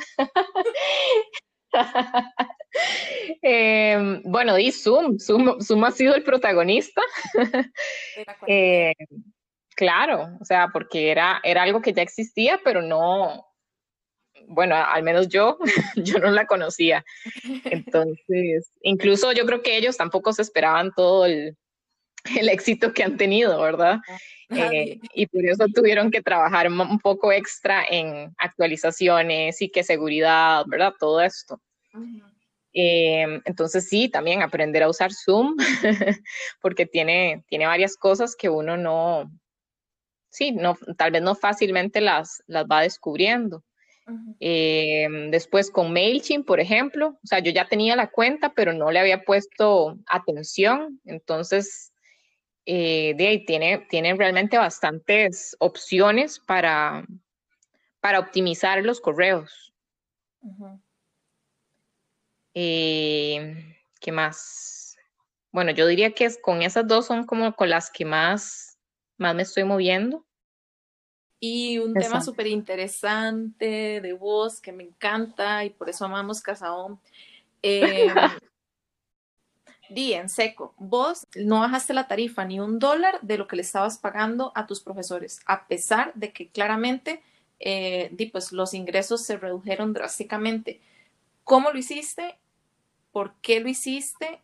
[3.43, 5.19] Em, bueno, di Zoom.
[5.19, 5.85] Zoom.
[5.85, 7.01] ha sido el protagonista.
[8.49, 8.93] Eh,
[9.77, 13.47] claro, o sea, porque era, era algo que ya existía, pero no,
[14.49, 15.59] bueno, al menos yo,
[15.97, 17.05] yo no la conocía.
[17.65, 21.57] Entonces, incluso yo creo que ellos tampoco se esperaban todo el,
[22.51, 24.01] éxito que han tenido, ¿verdad?
[24.51, 30.65] Eh, y por eso tuvieron que trabajar un poco extra en actualizaciones y que seguridad,
[30.67, 30.93] ¿verdad?
[30.99, 31.61] Todo esto.
[32.73, 35.57] Eh, entonces sí, también aprender a usar Zoom,
[36.61, 39.31] porque tiene, tiene varias cosas que uno no,
[40.31, 43.65] sí, no, tal vez no fácilmente las, las va descubriendo.
[44.41, 48.91] Eh, después con MailChimp, por ejemplo, o sea, yo ya tenía la cuenta, pero no
[48.91, 51.93] le había puesto atención, entonces
[52.67, 57.07] eh, de ahí tiene, tiene realmente bastantes opciones para,
[58.01, 59.73] para optimizar los correos.
[62.55, 64.97] Eh, ¿Qué más?
[65.53, 68.79] Bueno, yo diría que con esas dos son como con las que más,
[69.17, 70.25] más me estoy moviendo.
[71.43, 77.01] Y un tema súper interesante de voz que me encanta y por eso amamos Casaón.
[77.63, 78.07] Eh,
[79.91, 83.63] di en seco, vos no bajaste la tarifa ni un dólar de lo que le
[83.63, 87.23] estabas pagando a tus profesores, a pesar de que claramente
[87.61, 90.81] eh, di, pues, los ingresos se redujeron drásticamente.
[91.45, 92.39] ¿Cómo lo hiciste?
[93.13, 94.41] ¿Por qué lo hiciste?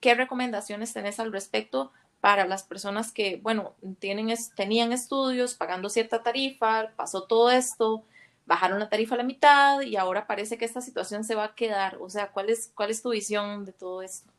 [0.00, 6.22] ¿Qué recomendaciones tenés al respecto para las personas que, bueno, tienen, tenían estudios pagando cierta
[6.22, 8.04] tarifa, pasó todo esto,
[8.44, 11.54] bajaron la tarifa a la mitad y ahora parece que esta situación se va a
[11.54, 11.96] quedar.
[12.00, 14.29] O sea, ¿cuál es, cuál es tu visión de todo esto?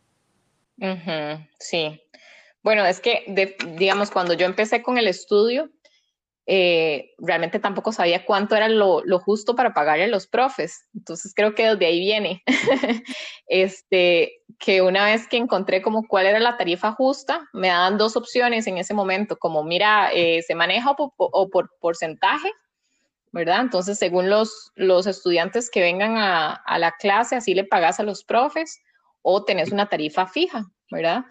[1.59, 2.01] Sí.
[2.63, 3.25] Bueno, es que,
[3.77, 5.69] digamos, cuando yo empecé con el estudio,
[6.47, 10.87] eh, realmente tampoco sabía cuánto era lo, justo para pagarle a los profes.
[10.93, 12.43] Entonces creo que desde ahí viene.
[13.47, 18.15] este, que una vez que encontré como cuál era la tarifa justa, me daban dos
[18.15, 22.51] opciones en ese momento, como mira, eh, se maneja o por, porcentaje,
[23.31, 23.61] ¿verdad?
[23.61, 28.03] Entonces, según los, los estudiantes que vengan a, a, la clase, así le pagas a
[28.03, 28.81] los profes
[29.21, 31.25] o tenés una tarifa fija, ¿verdad?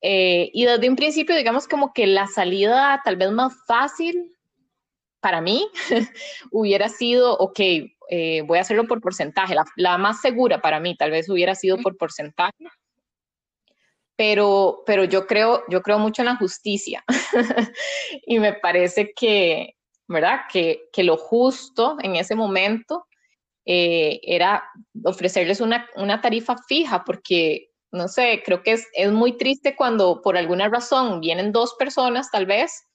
[0.00, 4.32] Eh, y desde un principio, digamos como que la salida tal vez más fácil
[5.20, 5.68] para mí
[6.50, 7.60] hubiera sido, ok,
[8.10, 9.54] eh, voy a hacerlo por porcentaje.
[9.76, 12.52] La, más segura para mí tal vez hubiera sido por porcentaje.
[14.16, 17.02] Pero, pero yo, creo, yo creo mucho en la justicia
[18.26, 19.76] y me parece que,
[20.06, 20.42] ¿verdad?
[20.52, 23.06] Que, que lo justo en ese momento
[23.64, 24.64] eh, era
[25.04, 30.20] ofrecerles una, una, tarifa fija porque, no sé, creo que es, es muy triste cuando
[30.20, 32.88] por alguna razón vienen dos personas tal vez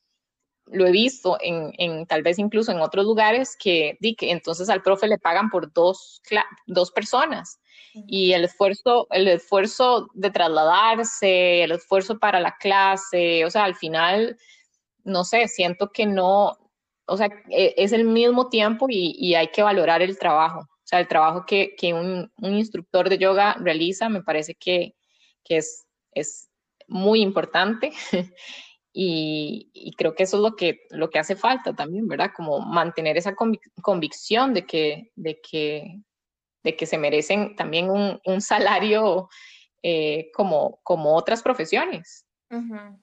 [0.72, 4.82] lo he visto en, en, tal vez incluso en otros lugares que, que entonces al
[4.82, 6.22] profe le pagan por dos,
[6.65, 7.59] dos personas.
[8.05, 13.76] Y el esfuerzo, el esfuerzo de trasladarse, el esfuerzo para la clase, o sea, al
[13.76, 14.38] final,
[15.03, 16.57] no sé, siento que no,
[17.08, 20.60] o sea, e, es el mismo tiempo y, y hay que valorar el trabajo.
[20.60, 24.95] O sea, el trabajo que, que un, un, instructor de yoga realiza me parece que,
[25.43, 26.49] que es, es
[26.88, 27.91] muy importante
[28.99, 32.32] Y, creo que eso es lo que, lo que hace falta también, ¿verdad?
[32.36, 36.01] Como mantener esa convicción de que, de, que,
[36.64, 39.30] de que se merecen también un, un salario
[39.84, 42.26] eh, como, como otras profesiones.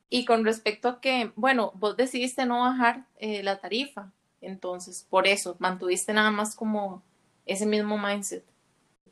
[0.08, 5.26] Y con respecto a que, bueno, vos decidiste no bajar eh, la tarifa, entonces por
[5.26, 7.02] eso mantuviste nada más como
[7.44, 8.44] ese mismo mindset.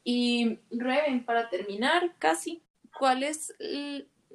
[0.05, 2.63] Y Reven, para terminar casi,
[2.99, 3.55] ¿cuál es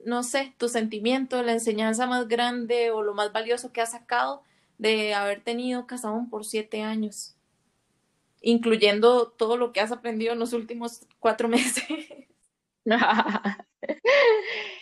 [0.06, 4.44] no sé, tu sentimiento, la enseñanza más grande o lo más valioso que has sacado
[4.78, 7.36] de haber tenido Casabón por siete años,
[8.42, 11.84] incluyendo todo lo que has aprendido en los últimos cuatro meses.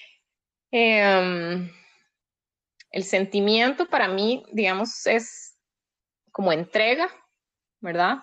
[0.71, 1.69] Em,
[2.91, 5.57] el sentimiento para mí, digamos, es
[6.31, 7.09] como entrega,
[7.81, 8.17] ¿verdad?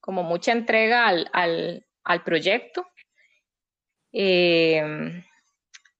[0.00, 2.86] Como mucha entrega al, al, al proyecto.
[4.12, 5.24] Eh,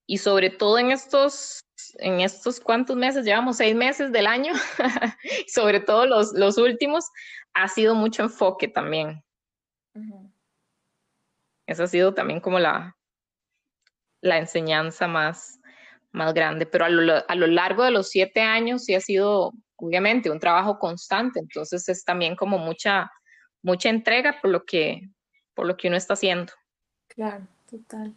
[0.07, 1.65] y sobre todo en estos,
[1.95, 4.53] en estos cuantos meses, llevamos seis meses del año,
[5.47, 7.09] sobre todo los, los, últimos,
[7.53, 9.23] ha sido mucho enfoque también.
[11.65, 12.95] Esa ha sido también como la,
[14.21, 15.59] la enseñanza más,
[16.15, 19.53] más grande, pero a lo, a lo largo de los siete años sí ha sido,
[19.75, 23.11] obviamente, un trabajo constante, entonces es también como mucha,
[23.61, 25.09] mucha entrega por lo que,
[25.53, 26.53] por lo que uno está haciendo.
[27.07, 28.13] Claro, total.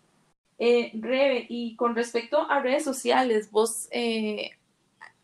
[0.58, 4.50] Eh, Rebe, y con respecto a redes sociales, vos eh,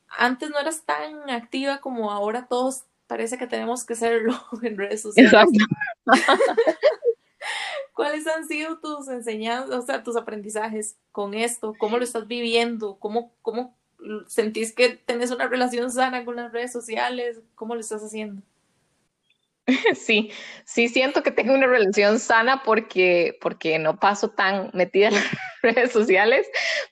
[0.08, 5.02] antes no eras tan activa como ahora todos parece que tenemos que serlo en redes
[5.02, 5.32] sociales.
[5.32, 5.64] Exacto.
[7.94, 11.74] ¿Cuáles han sido tus enseñanzas, o sea, tus aprendizajes con esto?
[11.78, 12.98] ¿Cómo lo estás viviendo?
[12.98, 13.78] ¿Cómo, cómo
[14.26, 17.40] sentís que tenés una relación sana con las redes sociales?
[17.54, 18.42] ¿Cómo lo estás haciendo?
[19.94, 20.30] Sí,
[20.66, 25.24] sí siento que tengo una relación sana porque, porque no paso tan metida en las
[25.62, 26.46] redes sociales,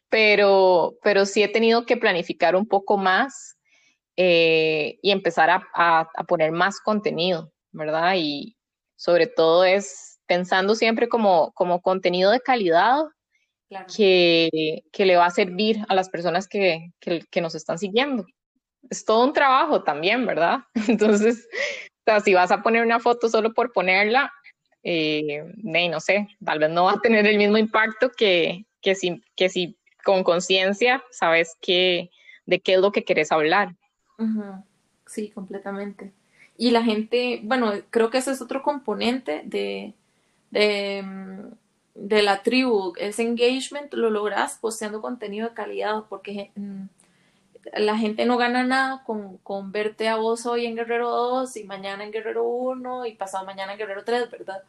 [0.08, 3.56] pero, pero sí he tenido que planificar un poco más
[4.16, 8.14] eh, y empezar a, a, poner más contenido, ¿verdad?
[8.16, 8.56] Y
[8.96, 13.04] sobre todo es pensando siempre como, como contenido de calidad
[13.94, 18.24] que, que, le va a servir a las personas que, que, que nos están siguiendo.
[18.88, 20.60] Es todo un trabajo también, ¿verdad?
[20.88, 21.46] Entonces,
[21.90, 24.32] o sea, si vas a poner una foto solo por ponerla,
[24.82, 29.22] eh, no sé, tal vez no va a tener el mismo impacto que, que, si,
[29.36, 32.08] que si con conciencia sabes que,
[32.46, 33.76] de qué es lo que quieres hablar.
[35.06, 36.14] Sí, completamente.
[36.56, 39.94] Y la gente, bueno, creo que ese es otro componente de,
[40.52, 41.54] de, mm,
[41.94, 46.84] de la tribu, ese engagement lo logras posteando contenido de calidad, porque mm,
[47.74, 51.64] la gente no gana nada con, con, verte a vos hoy en Guerrero 2 y
[51.64, 54.62] mañana en Guerrero 1 y pasado mañana en Guerrero 3, ¿verdad?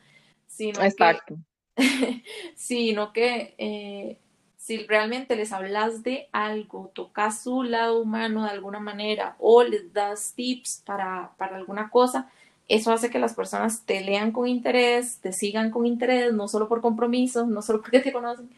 [0.47, 1.35] Sino Exacto.
[1.75, 2.23] Que,
[2.55, 4.17] sino que eh,
[4.57, 9.91] si realmente les hablas de algo, tocas su lado humano de alguna manera o les
[9.91, 12.29] das tips para, para alguna cosa,
[12.67, 16.67] eso hace que las personas te lean con interés, te sigan con interés, no solo
[16.67, 18.49] por compromiso, no solo porque te conocen,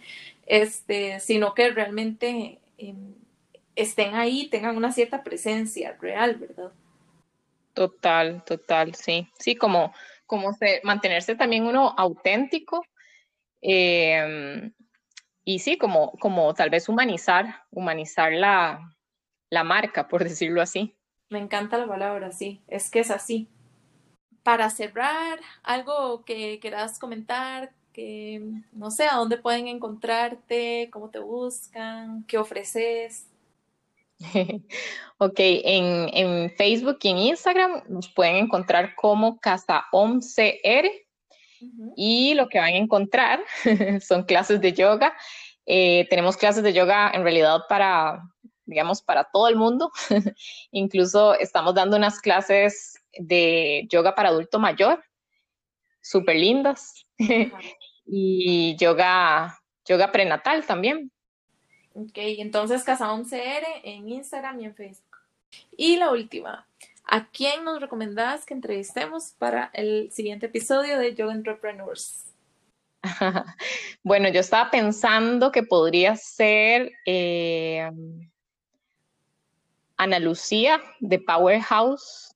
[0.45, 2.60] este, sino que realmente...
[2.78, 2.93] Eh,
[3.76, 6.72] estén ahí, tengan una cierta presencia real, ¿verdad?
[7.74, 9.28] Total, total, sí.
[9.38, 9.93] Sí, como,
[10.26, 12.86] como mantenerse también uno auténtico.
[13.62, 14.74] Em,
[15.43, 18.95] y sí, como, como tal vez humanizar, humanizar la,
[19.49, 20.95] la marca, por decirlo así.
[21.30, 23.49] Me encanta la palabra, sí, es que es así.
[24.46, 28.43] Para cerrar, algo que quieras comentar, que
[28.74, 33.26] no sé, a dónde pueden encontrarte, cómo te buscan, qué ofreces.
[35.18, 40.89] ok, en, Facebook y en Instagram nos pueden encontrar como Casa CR
[41.96, 43.39] y lo que van a encontrar
[44.00, 45.16] son clases de yoga.
[45.66, 48.22] Eh, tenemos clases de yoga en realidad para,
[48.66, 49.91] digamos, para todo el mundo.
[50.72, 55.03] Incluso estamos dando unas clases de yoga para adulto mayor,
[56.01, 57.05] súper lindas.
[58.05, 61.11] y yoga, yoga prenatal también.
[61.93, 65.18] Ok, entonces Casa CR en Instagram y en Facebook.
[65.78, 66.68] Y la última,
[67.05, 72.26] ¿a quién nos recomendás que entrevistemos para el siguiente episodio de Yoga Entrepreneurs?
[74.03, 77.89] bueno, yo estaba pensando que podría ser eh,
[79.95, 82.35] Ana Lucía de Powerhouse,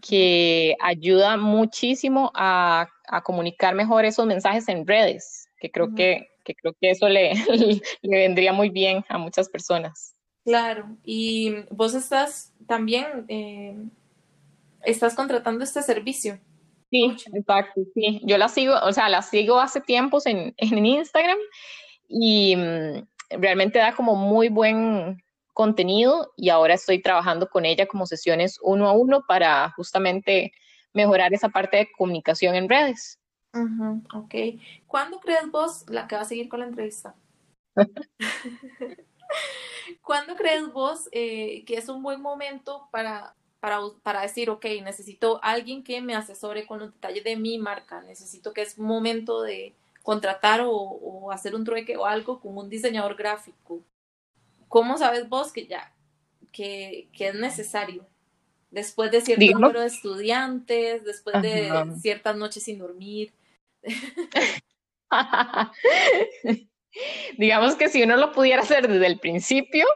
[0.00, 2.88] que ayuda muchísimo a,
[3.24, 7.32] comunicar mejor esos mensajes en redes, que creo que que creo que eso le,
[8.02, 10.14] le vendría muy bien a muchas personas.
[10.44, 13.76] Claro, y vos estás también, eh,
[14.84, 16.40] estás contratando este servicio.
[16.90, 18.20] Sí, exacto, sí.
[18.24, 21.38] Yo la sigo, o sea, la sigo hace tiempos en, en Instagram
[22.08, 23.06] y mm,
[23.40, 25.22] realmente da como muy buen
[25.60, 30.52] contenido y ahora estoy trabajando con ella como sesiones uno a uno para justamente
[30.94, 33.20] mejorar esa parte de comunicación en redes
[34.14, 34.34] ok.
[34.86, 37.14] ¿Cuándo crees vos la que va a seguir con la entrevista?
[40.02, 45.40] ¿Cuándo crees vos eh, que es un buen momento para, para, para, decir, ok, necesito
[45.42, 48.00] alguien que me asesore con los detalles de mi marca?
[48.02, 53.16] Necesito que es momento de contratar o, hacer un trueque o algo con un diseñador
[53.16, 53.80] gráfico.
[54.70, 55.92] ¿Cómo sabes vos que ya,
[56.52, 58.06] que, que es necesario?
[58.70, 63.32] Después de cierto número de estudiantes, después de ciertas noches sin dormir.
[67.36, 69.86] Digamos que si uno lo pudiera hacer desde el principio,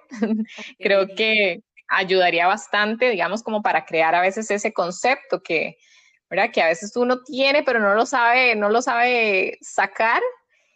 [0.81, 5.77] creo que ayudaría bastante, digamos, como para crear a veces ese concepto que,
[6.29, 6.51] ¿verdad?
[6.53, 10.20] Que a veces uno tiene, pero no lo sabe, no lo sabe sacar.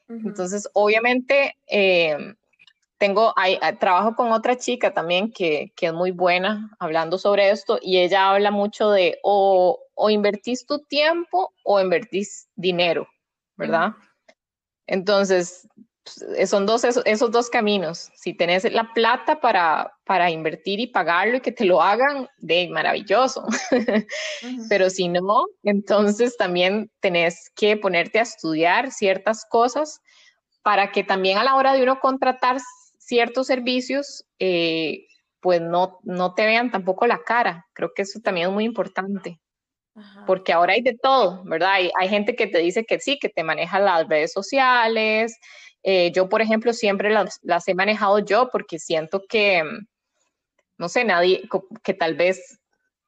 [0.08, 2.16] Entonces, obviamente, eh,
[2.98, 7.78] tengo, hay, trabajo con otra chica también que, que, es muy buena hablando sobre esto
[7.80, 13.08] y ella habla mucho de o, o invertís tu tiempo o invertís dinero,
[13.56, 13.92] ¿verdad?
[14.86, 15.68] Entonces,
[16.46, 18.10] son dos, esos, dos caminos.
[18.14, 22.68] Si tenés la plata para, para invertir y pagarlo y que te lo hagan, de
[22.68, 23.46] maravilloso.
[24.68, 30.00] Pero si no, entonces también tenés que ponerte a estudiar ciertas cosas
[30.62, 32.58] para que también a la hora de uno contratar
[33.08, 35.06] ciertos servicios, eh,
[35.40, 37.66] pues no, no te vean tampoco la cara.
[37.72, 39.40] Creo que eso también es muy importante.
[40.28, 41.72] Porque ahora hay de todo, ¿verdad?
[41.72, 45.36] Hay, hay, gente que te dice que sí, que te maneja las redes sociales.
[45.82, 49.64] Eh, yo, por ejemplo, siempre las, las, he manejado yo porque siento que,
[50.76, 51.48] no sé, nadie,
[51.82, 52.60] que tal vez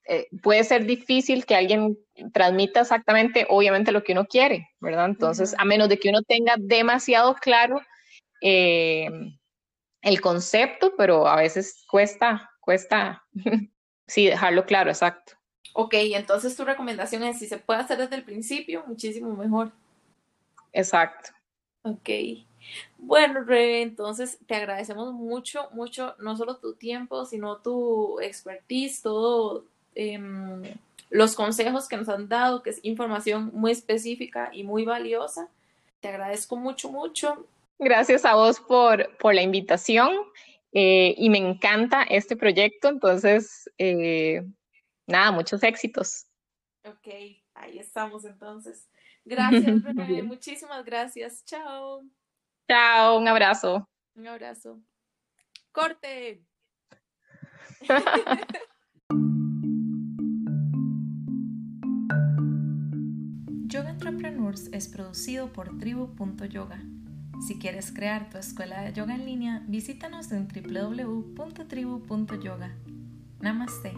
[0.08, 1.96] eh, puede ser difícil que alguien
[2.32, 5.04] transmita exactamente, obviamente, lo que uno quiere, ¿verdad?
[5.04, 7.80] Entonces, a menos de que uno tenga demasiado claro
[8.42, 9.08] eh,
[10.02, 13.24] el concepto, pero a veces cuesta, cuesta,
[14.06, 15.34] sí, dejarlo claro, exacto.
[15.72, 19.72] Ok, entonces tu recomendación es si se puede hacer desde el principio, muchísimo mejor.
[20.72, 21.30] Exacto.
[21.82, 22.10] Ok.
[22.98, 29.64] Bueno, Rebe, entonces te agradecemos mucho, mucho, no solo tu tiempo, sino tu expertise, todo,
[29.94, 30.62] em,
[31.08, 35.48] los consejos que nos han dado, que es información muy específica y muy valiosa.
[36.00, 37.46] Te agradezco mucho, mucho.
[37.82, 40.12] Gracias a vos por, por la invitación
[40.72, 44.44] eh, y me encanta este proyecto, entonces, eh,
[45.06, 46.26] nada, muchos éxitos.
[46.84, 47.08] Ok,
[47.54, 48.86] ahí estamos entonces.
[49.24, 51.42] Gracias, René, muchísimas gracias.
[51.46, 52.02] Chao.
[52.68, 53.88] Chao, un abrazo.
[54.14, 54.78] Un abrazo.
[55.72, 56.44] Corte.
[63.68, 66.82] Yoga Entrepreneurs es producido por tribu.yoga.
[67.46, 72.76] Si quieres crear tu escuela de yoga en línea, visítanos en www.tribu.yoga.
[73.40, 73.94] Namaste.